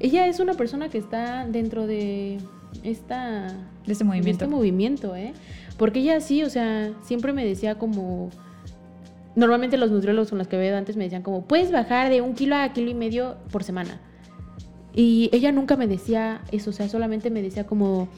[0.00, 2.38] ella es una persona que está dentro de
[2.82, 3.48] esta
[3.86, 4.26] De este movimiento.
[4.26, 5.32] de este movimiento, ¿eh?
[5.76, 8.30] Porque ella sí, o sea, siempre me decía como...
[9.36, 12.34] Normalmente los nutriólogos con los que veo antes me decían como, puedes bajar de un
[12.34, 14.00] kilo a kilo y medio por semana.
[14.94, 18.08] Y ella nunca me decía eso, o sea, solamente me decía como...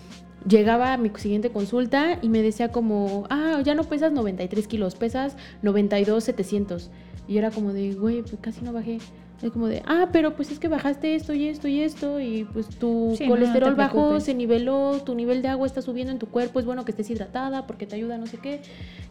[0.47, 4.95] Llegaba a mi siguiente consulta y me decía como, ah, ya no pesas 93 kilos,
[4.95, 6.91] pesas 92, 700.
[7.27, 8.99] Y yo era como de, güey, pues casi no bajé.
[9.43, 12.45] Es como de, ah, pero pues es que bajaste esto y esto y esto y
[12.45, 16.11] pues tu Sí, no, no colesterol bajó, se niveló, tu nivel de agua está subiendo
[16.11, 18.63] en tu cuerpo, es bueno que estés hidratada porque te ayuda no sé qué.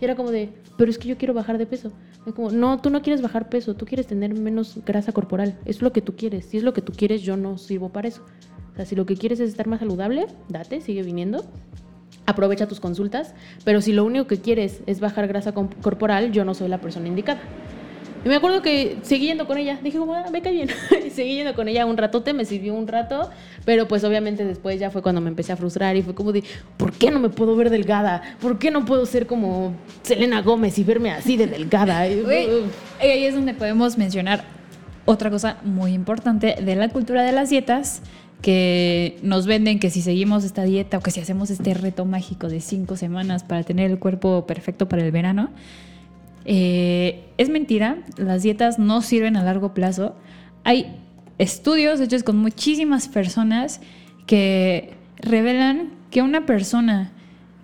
[0.01, 1.91] Y era como de, pero es que yo quiero bajar de peso.
[2.26, 5.59] Es como, no, tú no quieres bajar peso, tú quieres tener menos grasa corporal.
[5.65, 6.45] Es lo que tú quieres.
[6.45, 8.23] Si es lo que tú quieres, yo no sirvo para eso.
[8.73, 11.45] O sea, si lo que quieres es estar más saludable, date, sigue viniendo.
[12.26, 16.55] Aprovecha tus consultas, pero si lo único que quieres es bajar grasa corporal, yo no
[16.55, 17.39] soy la persona indicada.
[18.26, 19.80] Y me acuerdo que seguí yendo con ella.
[19.84, 20.69] Dije, como, ah, me cae bien.
[21.07, 23.30] y seguí yendo con ella un ratote, me sirvió un rato.
[23.65, 26.43] Pero pues obviamente después ya fue cuando me empecé a frustrar y fue como de,
[26.76, 28.23] ¿por qué no me puedo ver delgada?
[28.41, 32.07] ¿Por qué no puedo ser como Selena Gómez y verme así de delgada?
[32.09, 32.47] Y- Güey,
[33.01, 34.43] y ahí es donde podemos mencionar
[35.05, 38.01] otra cosa muy importante de la cultura de las dietas
[38.41, 42.49] que nos venden que si seguimos esta dieta o que si hacemos este reto mágico
[42.49, 45.49] de cinco semanas para tener el cuerpo perfecto para el verano,
[46.45, 50.15] eh, es mentira, las dietas no sirven a largo plazo.
[50.63, 50.95] Hay
[51.37, 53.81] estudios hechos con muchísimas personas
[54.25, 57.11] que revelan que una persona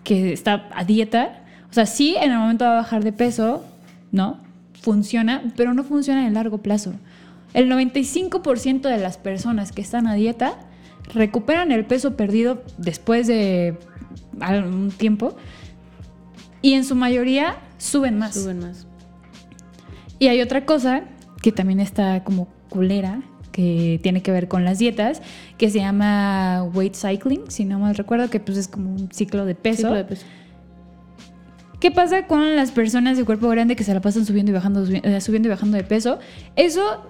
[0.04, 3.64] que está a dieta, o sea, sí en el momento va a bajar de peso,
[4.12, 4.40] ¿no?
[4.82, 6.94] Funciona, pero no funciona en largo plazo.
[7.54, 10.58] El 95% de las personas que están a dieta
[11.14, 13.78] recuperan el peso perdido después de
[14.40, 15.36] algún tiempo
[16.62, 18.36] y en su mayoría suben más.
[18.36, 18.88] Suben más.
[20.20, 21.04] Y hay otra cosa
[21.42, 23.22] que también está como culera,
[23.52, 25.22] que tiene que ver con las dietas,
[25.58, 29.46] que se llama weight cycling, si no mal recuerdo, que pues es como un ciclo
[29.46, 29.78] de peso.
[29.78, 30.26] Ciclo de peso.
[31.80, 34.86] ¿Qué pasa con las personas de cuerpo grande que se la pasan subiendo y bajando,
[34.86, 36.20] eh, subiendo y bajando de peso?
[36.56, 37.10] Eso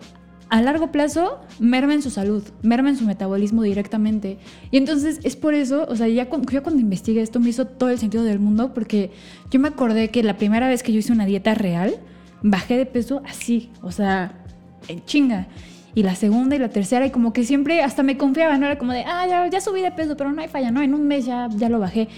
[0.52, 4.38] a largo plazo merma en su salud, merma en su metabolismo directamente.
[4.70, 7.66] Y entonces es por eso, o sea, ya cu- yo cuando investigué esto me hizo
[7.66, 9.12] todo el sentido del mundo porque
[9.50, 11.96] yo me acordé que la primera vez que yo hice una dieta real,
[12.44, 14.44] bajé de peso así, o sea,
[14.90, 15.48] en chinga.
[15.96, 18.66] Y la segunda y la tercera, y como que siempre hasta me confiaba, ¿no?
[18.66, 20.82] Era como de, ah, ya, ya subí de peso, pero no hay falla, ¿no?
[20.82, 22.10] En un mes ya, ya lo bajé.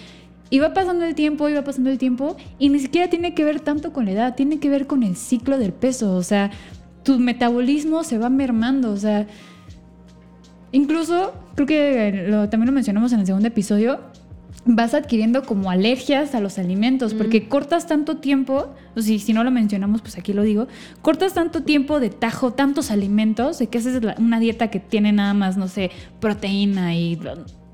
[0.50, 3.94] Iba pasando el tiempo, iba pasando el tiempo, y ni siquiera tiene que ver tanto
[3.94, 6.52] con la edad, tiene que ver con el ciclo del peso, o sea,
[7.04, 9.28] tu metabolismo se va mermando, o sea,
[10.72, 14.00] incluso, creo que lo- también lo mencionamos en el segundo episodio,
[14.66, 19.44] vas adquiriendo como alergias a los alimentos, porque cortas tanto tiempo, o si, si no
[19.44, 20.68] lo mencionamos, pues aquí lo digo,
[21.02, 24.80] cortas tanto tiempo de tajo, tantos alimentos, de que esa es la- una dieta que
[24.80, 25.92] tiene nada más, no sé,
[26.22, 27.20] proteína y,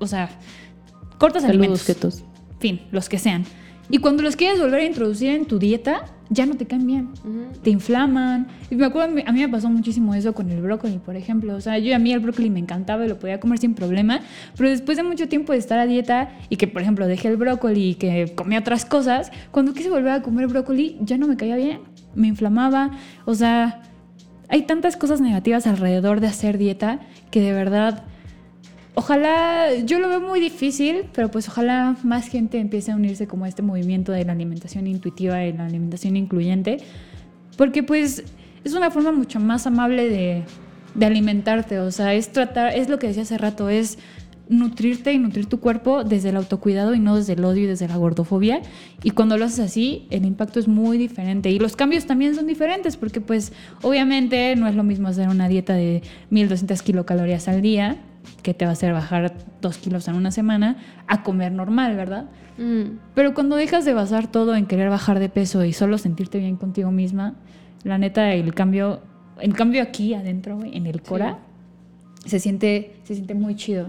[0.00, 0.30] o sea,
[1.18, 1.80] cortas alimentos.
[1.82, 2.24] Saludos, ketos.
[2.58, 3.44] fin, los que sean.
[3.90, 7.08] Y cuando los quieres volver a introducir en tu dieta, ya no te caen bien.
[7.62, 8.46] Te inflaman.
[8.70, 11.56] Y me acuerdo, a mí me pasó muchísimo eso con el brócoli, por ejemplo.
[11.56, 14.20] O sea, yo a mí el brócoli me encantaba y lo podía comer sin problema.
[14.56, 17.36] Pero después de mucho tiempo de estar a dieta y que, por ejemplo, dejé el
[17.36, 21.36] brócoli y que comí otras cosas, cuando quise volver a comer brócoli ya no me
[21.36, 21.80] caía bien.
[22.14, 22.92] me inflamaba,
[23.24, 23.82] o sea,
[24.48, 28.04] hay tantas cosas negativas alrededor de hacer dieta que de verdad
[28.94, 33.44] ojalá, yo lo veo muy difícil, pero pues ojalá más gente empiece a unirse como
[33.44, 36.78] a este movimiento de la alimentación intuitiva y la alimentación incluyente,
[37.56, 38.24] porque pues
[38.64, 40.44] es una forma mucho más amable de,
[40.94, 43.98] de alimentarte, o sea, es tratar, es lo que decía hace rato, es
[44.50, 47.86] nutrirte y nutrir tu cuerpo desde el autocuidado y no desde el odio y desde
[47.86, 48.60] la gordofobia.
[49.04, 51.50] Y cuando lo haces así, el impacto es muy diferente.
[51.50, 55.46] Y los cambios también son diferentes porque pues obviamente no es lo mismo hacer una
[55.46, 57.98] dieta de 1200 kilocalorías al día
[58.42, 62.30] que te va a hacer bajar dos kilos en una semana a comer normal, ¿verdad?
[62.58, 62.98] Mm.
[63.14, 66.56] Pero cuando dejas de basar todo en querer bajar de peso y solo sentirte bien
[66.56, 67.34] contigo misma,
[67.84, 69.00] la neta, el cambio,
[69.40, 71.38] el cambio aquí adentro, en el cora,
[72.24, 73.88] se, siente, se siente muy chido.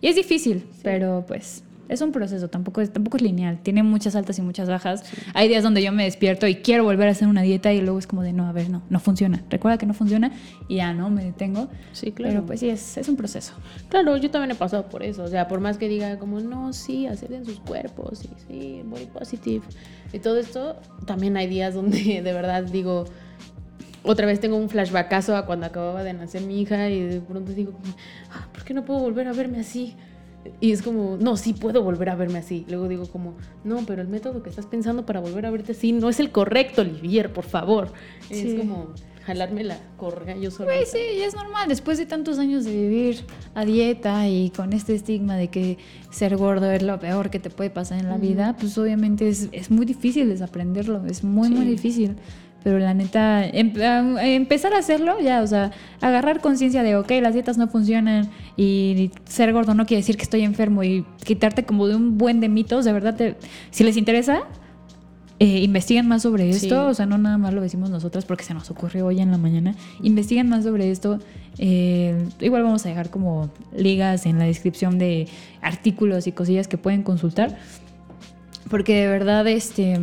[0.00, 4.16] Y es difícil, pero pues es un proceso, tampoco es, tampoco es lineal, tiene muchas
[4.16, 5.04] altas y muchas bajas.
[5.34, 7.98] Hay días donde yo me despierto y quiero volver a hacer una dieta y luego
[7.98, 9.42] es como de, no, a ver, no, no funciona.
[9.50, 10.32] Recuerda que no funciona
[10.68, 11.68] y ya no, me detengo.
[11.92, 12.32] Sí, claro.
[12.34, 13.52] Pero pues sí, es, es un proceso.
[13.88, 15.24] Claro, yo también he pasado por eso.
[15.24, 19.06] O sea, por más que diga como, no, sí, en sus cuerpos, sí, sí, body
[19.06, 19.62] positive
[20.12, 23.04] y todo esto, también hay días donde de verdad digo,
[24.02, 27.52] otra vez tengo un flashbackazo a cuando acababa de nacer mi hija y de pronto
[27.52, 27.72] digo,
[28.32, 29.96] ah, ¿por qué no puedo volver a verme así?
[30.60, 32.64] Y es como, no, sí puedo volver a verme así.
[32.68, 35.92] Luego digo como, no, pero el método que estás pensando para volver a verte así
[35.92, 37.92] no es el correcto, Olivier, por favor.
[38.30, 38.94] Es como
[39.26, 40.72] jalarme la correa yo sola.
[40.72, 41.68] Pues sí, es normal.
[41.68, 43.24] Después de tantos años de vivir
[43.54, 45.78] a dieta y con este estigma de que
[46.10, 49.48] ser gordo es lo peor que te puede pasar en la vida, pues obviamente es,
[49.50, 51.04] es, muy difícil desaprenderlo.
[51.06, 52.16] Es muy, muy difícil.
[52.66, 53.74] Pero la neta, em,
[54.18, 59.12] empezar a hacerlo ya, o sea, agarrar conciencia de, ok, las dietas no funcionan y
[59.24, 62.48] ser gordo no quiere decir que estoy enfermo y quitarte como de un buen de
[62.48, 63.36] mitos, de verdad,
[63.70, 64.40] si les interesa,
[65.38, 68.52] eh, investiguen más sobre esto, o sea, no nada más lo decimos nosotras porque se
[68.52, 71.20] nos ocurrió hoy en la mañana, investiguen más sobre esto.
[71.58, 75.28] Eh, igual vamos a dejar como ligas en la descripción de
[75.62, 77.56] artículos y cosillas que pueden consultar,
[78.68, 80.00] porque de verdad, este,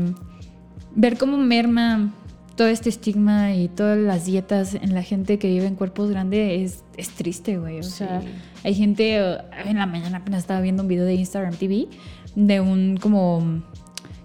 [0.96, 2.14] ver cómo merma
[2.56, 6.84] todo este estigma y todas las dietas en la gente que vive en cuerpos grandes
[6.98, 7.80] es, triste, güey.
[7.80, 8.22] O sea,
[8.64, 9.18] hay gente,
[9.66, 11.88] en la mañana apenas estaba viendo un video de Instagram TV
[12.36, 13.64] de un como,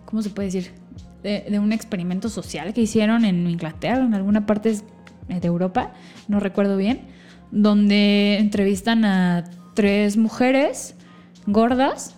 [0.04, 0.72] ¿cómo se puede decir?
[1.22, 4.76] De, un experimento social que hicieron en Inglaterra, en alguna parte
[5.28, 5.92] de Europa,
[6.28, 7.00] no recuerdo bien,
[7.50, 10.94] donde entrevistan a tres mujeres
[11.46, 12.14] gordas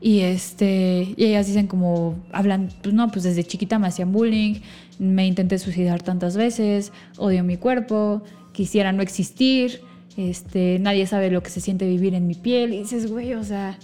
[0.00, 4.60] y este y ellas dicen como hablan pues no pues desde chiquita me hacían bullying
[4.98, 8.22] me intenté suicidar tantas veces, odio mi cuerpo,
[8.52, 9.80] quisiera no existir,
[10.16, 12.74] este, nadie sabe lo que se siente vivir en mi piel.
[12.74, 13.78] Y dices, güey, o sea,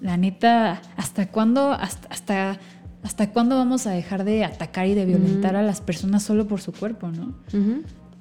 [0.00, 2.60] la neta, ¿hasta cuándo, hasta, hasta,
[3.02, 6.60] hasta cuándo vamos a dejar de atacar y de violentar a las personas solo por
[6.60, 7.34] su cuerpo, no?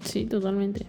[0.04, 0.86] Sí, totalmente.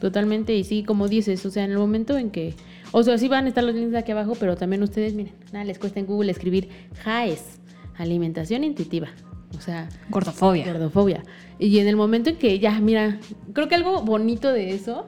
[0.00, 0.54] Totalmente.
[0.54, 2.54] Y sí, como dices, o sea, en el momento en que.
[2.92, 5.34] O sea, sí van a estar los links de aquí abajo, pero también ustedes, miren,
[5.52, 6.68] nada, les cuesta en Google escribir
[7.04, 7.60] JAES,
[7.96, 9.08] alimentación intuitiva.
[9.56, 10.64] O sea, gordofobia.
[10.64, 11.22] Gordofobia.
[11.58, 13.18] Y en el momento en que ya, mira,
[13.52, 15.06] creo que algo bonito de eso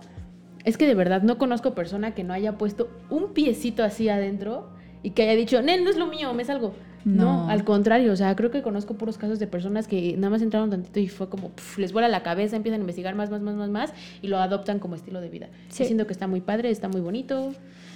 [0.64, 4.70] es que de verdad no conozco persona que no haya puesto un piecito así adentro
[5.02, 6.74] y que haya dicho, Nel, no es lo mío, me salgo.
[7.04, 7.48] No.
[7.48, 10.70] al contrario, o sea, creo que conozco puros casos de personas que nada más entraron
[10.70, 13.70] tantito y fue como, les vuela la cabeza, empiezan a investigar más, más, más, más,
[13.70, 15.48] más y lo adoptan como estilo de vida.
[15.68, 15.84] Sí.
[15.84, 17.54] Siento que está muy padre, está muy bonito.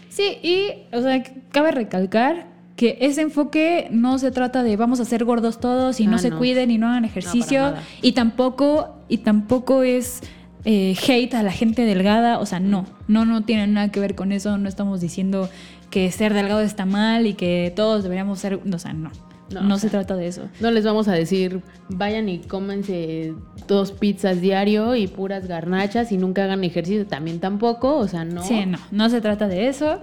[0.09, 1.23] Sí, y, o sea,
[1.53, 6.07] cabe recalcar que ese enfoque no se trata de vamos a ser gordos todos y
[6.07, 10.23] no, se cuiden y no hagan ejercicio y tampoco y tampoco es
[10.67, 14.15] eh, hate a la gente delgada, o sea, no, no, no tiene nada que ver
[14.15, 15.49] con eso, no estamos diciendo
[15.91, 19.11] que ser delgado está mal y que todos deberíamos ser, o sea, no.
[19.49, 20.49] No, se trata de eso.
[20.59, 23.33] No les vamos a decir, vayan y cómense
[23.69, 27.07] dos pizzas diario y puras garnachas y nunca hagan ejercicio.
[27.07, 28.43] También tampoco, o sea, no.
[28.43, 30.01] Sí, no, no se trata de eso.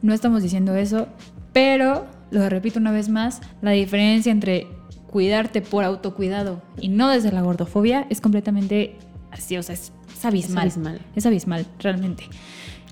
[0.00, 1.08] No estamos diciendo eso.
[1.54, 4.66] Pero, lo repito una vez más, la diferencia entre
[5.06, 8.96] cuidarte por autocuidado y no desde la gordofobia es completamente
[9.30, 9.92] así, o sea, es,
[10.24, 10.66] abismal.
[10.66, 11.00] Es abismal.
[11.14, 12.24] Es abismal, realmente.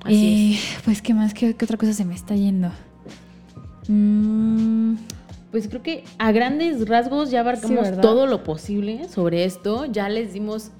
[0.04, 1.34] Así Pues, ¿qué más?
[1.34, 2.70] ¿Qué, otra cosa se me está yendo?
[3.88, 4.94] Mm,
[5.50, 9.86] pues creo que a grandes rasgos ya abarcamos todo lo posible sobre esto.
[9.86, 10.70] Ya les dimos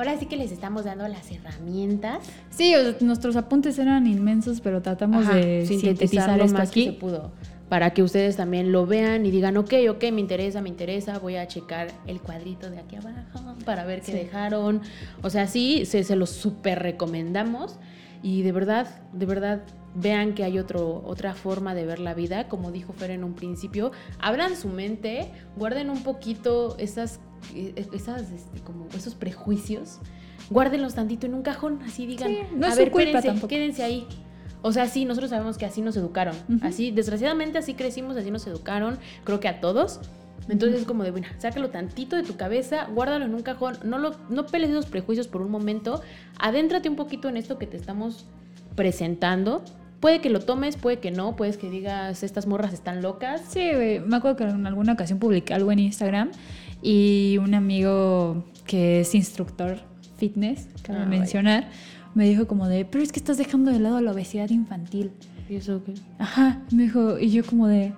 [0.00, 2.20] Ahora sí que les estamos dando las herramientas.
[2.48, 6.86] Sí, nuestros apuntes eran inmensos, pero tratamos de sintetizar lo más aquí.
[6.86, 7.32] Que se pudo.
[7.68, 11.36] Para que ustedes también lo vean y digan, ok, ok, me interesa, me interesa, voy
[11.36, 14.80] a checar el cuadrito de aquí abajo para ver qué dejaron.
[15.20, 17.78] O sea, sí, se, se los súper recomendamos.
[18.22, 19.62] Y de verdad, de verdad,
[19.94, 23.34] vean que hay otro, otra forma de ver la vida, como dijo Fer en un
[23.34, 27.20] principio, abran su mente, guarden un poquito esas,
[27.54, 29.98] eh, esas este, como esos prejuicios,
[30.50, 33.48] guárdenlos tantito en un cajón, así digan, Sí, no a es ver, su culpa tampoco.
[33.48, 34.06] quédense ahí.
[34.62, 36.36] O sea, sí, nosotros sabemos que así nos educaron.
[36.60, 40.00] Así, desgraciadamente así crecimos, así nos educaron, creo que a todos.
[40.48, 43.98] Entonces es como de, bueno, sácalo tantito de tu cabeza, guárdalo en un cajón, no,
[43.98, 46.02] lo, no peles esos prejuicios por un momento,
[46.38, 48.26] adéntrate un poquito en esto que te estamos
[48.74, 49.62] presentando.
[50.00, 53.42] Puede que lo tomes, puede que no, puedes que digas, estas morras están locas.
[53.48, 56.30] Sí, güey, me acuerdo que en alguna ocasión publiqué algo en Instagram
[56.82, 59.78] y un amigo que es instructor
[60.16, 61.68] fitness, cabe Ah, mencionar,
[62.14, 65.12] me dijo como de, pero es que estás dejando de lado la obesidad infantil.
[65.48, 65.94] ¿Y eso qué?
[66.18, 67.92] Ajá, me dijo, y yo como de,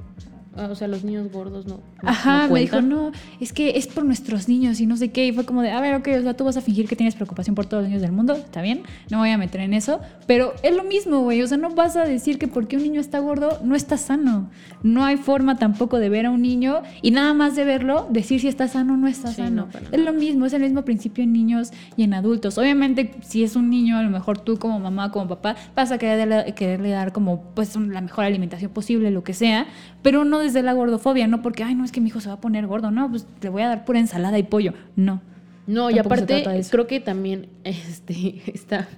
[0.57, 1.77] o sea, los niños gordos no.
[2.03, 5.11] no- Ajá, no me dijo, no, es que es por nuestros niños y no sé
[5.11, 5.27] qué.
[5.27, 7.15] Y fue como de, a ver, ok, o sea, tú vas a fingir que tienes
[7.15, 9.73] preocupación por todos los niños del mundo, está bien, no me voy a meter en
[9.75, 10.01] eso.
[10.27, 13.01] Pero es lo mismo, güey, o sea, no vas a decir que porque un niño
[13.01, 14.51] está gordo no está sano.
[14.83, 18.41] No hay forma tampoco de ver a un niño y nada más de verlo, decir
[18.41, 19.69] si está sano o no está Sí, sano.
[19.73, 22.59] no, es lo mismo, es el mismo principio en niños y en adultos.
[22.59, 25.99] Obviamente, si es un niño, a lo mejor tú como mamá, como papá, vas a
[25.99, 29.67] quererle, quererle dar como pues la mejor alimentación posible, lo que sea,
[30.03, 32.35] pero no desde la gordofobia, no porque, ay, no, es que mi hijo se va
[32.35, 34.75] a poner gordo, no, pues le voy a dar pura ensalada y pollo.
[34.97, 35.23] No.
[35.67, 38.89] No, y aparte, creo que también este, está.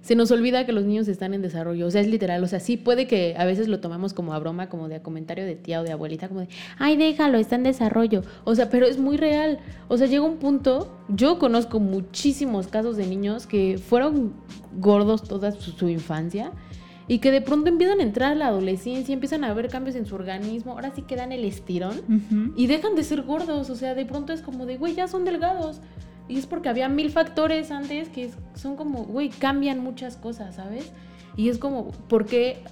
[0.00, 1.86] Se nos olvida que los niños están en desarrollo.
[1.86, 2.42] O sea, es literal.
[2.42, 5.02] O sea, sí puede que a veces lo tomamos como a broma, como de a
[5.02, 6.48] comentario de tía o de abuelita, como de,
[6.78, 8.22] ay, déjalo, está en desarrollo.
[8.44, 9.58] O sea, pero es muy real.
[9.88, 10.96] O sea, llega un punto.
[11.08, 14.32] Yo conozco muchísimos casos de niños que fueron
[14.78, 16.52] gordos toda su, su infancia
[17.08, 20.04] y que de pronto empiezan a entrar a la adolescencia, empiezan a ver cambios en
[20.04, 20.72] su organismo.
[20.72, 24.34] Ahora sí que dan el estirón y dejan de ser gordos, o sea, de pronto
[24.34, 25.80] es como de, güey, ya son delgados.
[26.28, 30.92] Y es porque había mil factores antes que son como, güey, cambian muchas cosas, ¿sabes?
[31.34, 32.62] Y es como, ¿por qué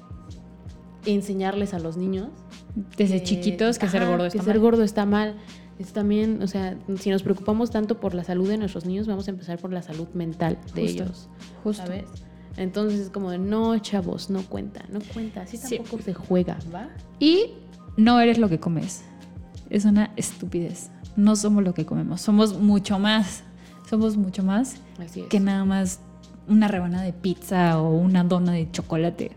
[1.07, 2.29] enseñarles a los niños?
[2.99, 4.61] Desde chiquitos que ser ajá, gordo que está ser mal.
[4.61, 5.37] gordo está mal.
[5.79, 9.29] Es también, o sea, si nos preocupamos tanto por la salud de nuestros niños, vamos
[9.29, 11.29] a empezar por la salud mental de Justo, ellos,
[11.63, 11.83] Justo.
[11.87, 12.05] ¿sabes?
[12.57, 15.77] Entonces es como de, no, chavos, no cuenta, no cuenta, así Sí.
[15.79, 16.89] tampoco se juega, ¿va?
[17.21, 17.51] Y
[17.97, 19.03] no eres lo que comes.
[19.71, 20.91] Es una estupidez.
[21.17, 22.21] No somos lo que comemos.
[22.21, 23.43] Somos mucho más.
[23.89, 25.27] Somos mucho más Así es.
[25.29, 26.01] que nada más
[26.49, 29.33] una rebanada de pizza o una dona de chocolate.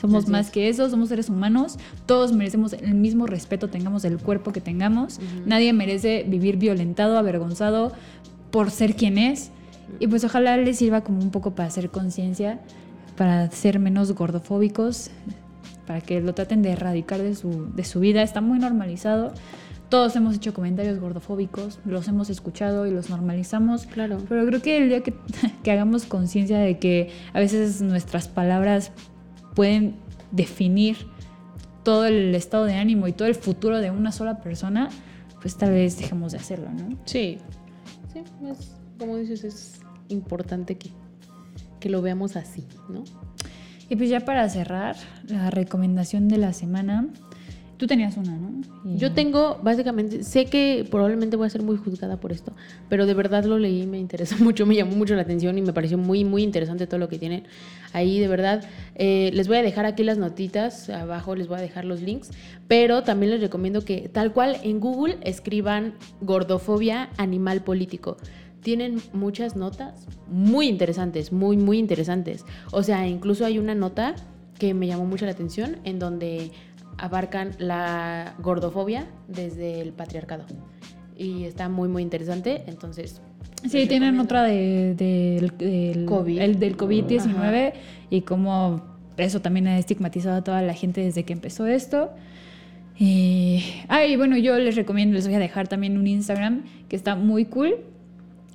[0.00, 0.52] Somos Así más es.
[0.52, 5.20] que eso, somos seres humanos, todos merecemos el mismo respeto, tengamos el cuerpo que tengamos.
[5.46, 7.92] Nadie merece vivir violentado, avergonzado
[8.50, 9.52] por ser quien es.
[9.98, 12.60] Y pues ojalá les sirva como un poco para hacer conciencia,
[13.16, 15.10] para ser menos gordofóbicos,
[15.86, 18.22] para que lo traten de erradicar de su, de su vida.
[18.22, 19.32] Está muy normalizado.
[19.88, 23.86] Todos hemos hecho comentarios gordofóbicos, los hemos escuchado y los normalizamos.
[23.86, 24.18] Claro.
[24.28, 25.14] Pero creo que el día que,
[25.62, 28.92] que hagamos conciencia de que a veces nuestras palabras
[29.54, 29.96] pueden
[30.30, 30.96] definir
[31.82, 34.88] todo el estado de ánimo y todo el futuro de una sola persona,
[35.40, 36.96] pues tal vez dejemos de hacerlo, ¿no?
[37.04, 37.38] Sí,
[38.12, 39.80] sí, es, como dices, es
[40.12, 40.90] importante que,
[41.80, 43.02] que lo veamos así, ¿no?
[43.88, 44.96] Y pues ya para cerrar,
[45.28, 47.08] la recomendación de la semana,
[47.76, 48.52] tú tenías una, ¿no?
[48.84, 52.52] Y- Yo tengo, básicamente, sé que probablemente voy a ser muy juzgada por esto,
[52.88, 55.72] pero de verdad lo leí, me interesó mucho, me llamó mucho la atención y me
[55.74, 57.42] pareció muy, muy interesante todo lo que tienen
[57.92, 58.64] ahí, de verdad.
[58.94, 62.30] Eh, les voy a dejar aquí las notitas, abajo les voy a dejar los links,
[62.68, 68.16] pero también les recomiendo que tal cual en Google escriban gordofobia animal político.
[68.62, 72.44] Tienen muchas notas muy interesantes, muy, muy interesantes.
[72.70, 74.14] O sea, incluso hay una nota
[74.58, 76.50] que me llamó mucho la atención en donde
[76.98, 80.44] abarcan la gordofobia desde el patriarcado.
[81.16, 82.62] Y está muy, muy interesante.
[82.66, 83.20] Entonces.
[83.68, 86.40] Sí, tienen otra de, del, del COVID.
[86.40, 87.72] el del COVID-19 Ajá.
[88.10, 88.82] y cómo
[89.16, 92.10] eso también ha estigmatizado a toda la gente desde que empezó esto.
[92.98, 96.96] Y, ah, y bueno, yo les recomiendo, les voy a dejar también un Instagram que
[96.96, 97.76] está muy cool.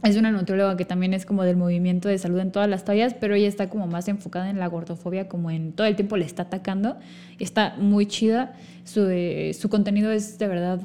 [0.03, 3.15] Es una nutrióloga que también es como del movimiento de salud en todas las tallas,
[3.15, 6.25] pero ella está como más enfocada en la gordofobia, como en todo el tiempo le
[6.25, 6.97] está atacando.
[7.39, 8.53] Está muy chida.
[8.83, 10.81] Su, eh, contenido es de verdad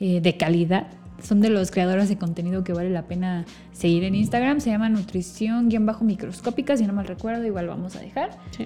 [0.00, 0.88] eh, de calidad.
[1.22, 4.60] Son de los creadores de contenido que vale la pena seguir en Instagram.
[4.60, 8.30] Se llama Nutrición-Microscópica, si no mal recuerdo, igual vamos a dejar.
[8.56, 8.64] Sí.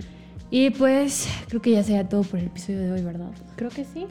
[0.51, 3.31] Y pues creo que ya sea todo por el episodio de hoy, ¿verdad?
[3.57, 4.07] Creo que sí.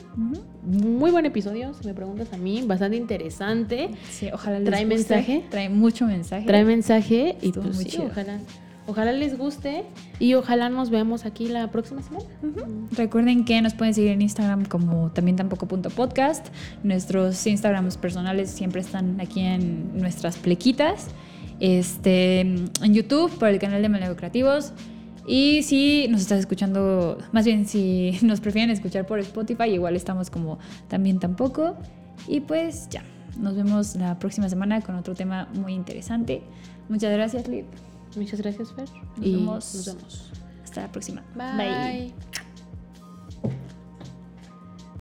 [0.63, 2.63] Muy buen episodio, si me preguntas a mí.
[2.65, 3.89] Bastante interesante.
[4.09, 4.95] Sí, ojalá les ¿Trae guste.
[4.95, 5.45] mensaje?
[5.49, 6.45] Trae mucho mensaje.
[6.45, 8.05] Trae mensaje y Estuvo pues muy sí, chido.
[8.07, 8.39] ojalá.
[8.85, 9.85] Ojalá les guste
[10.19, 12.25] y ojalá nos veamos aquí la próxima semana.
[12.91, 16.47] Recuerden que nos pueden seguir en Instagram como también tampoco.podcast.
[16.83, 21.07] Nuestros Instagrams personales siempre están aquí en nuestras plequitas.
[21.61, 24.73] Este, en YouTube por el canal de Meleo Creativos
[25.25, 30.29] Y si nos estás escuchando, más bien si nos prefieren escuchar por Spotify, igual estamos
[30.29, 31.75] como también tampoco.
[32.27, 33.03] Y pues ya,
[33.37, 36.43] nos vemos la próxima semana con otro tema muy interesante.
[36.89, 37.65] Muchas gracias, Liv.
[38.15, 38.89] Muchas gracias, Fer.
[39.17, 39.75] Nos y vemos.
[39.75, 40.31] nos vemos.
[40.63, 41.23] Hasta la próxima.
[41.35, 42.13] Bye.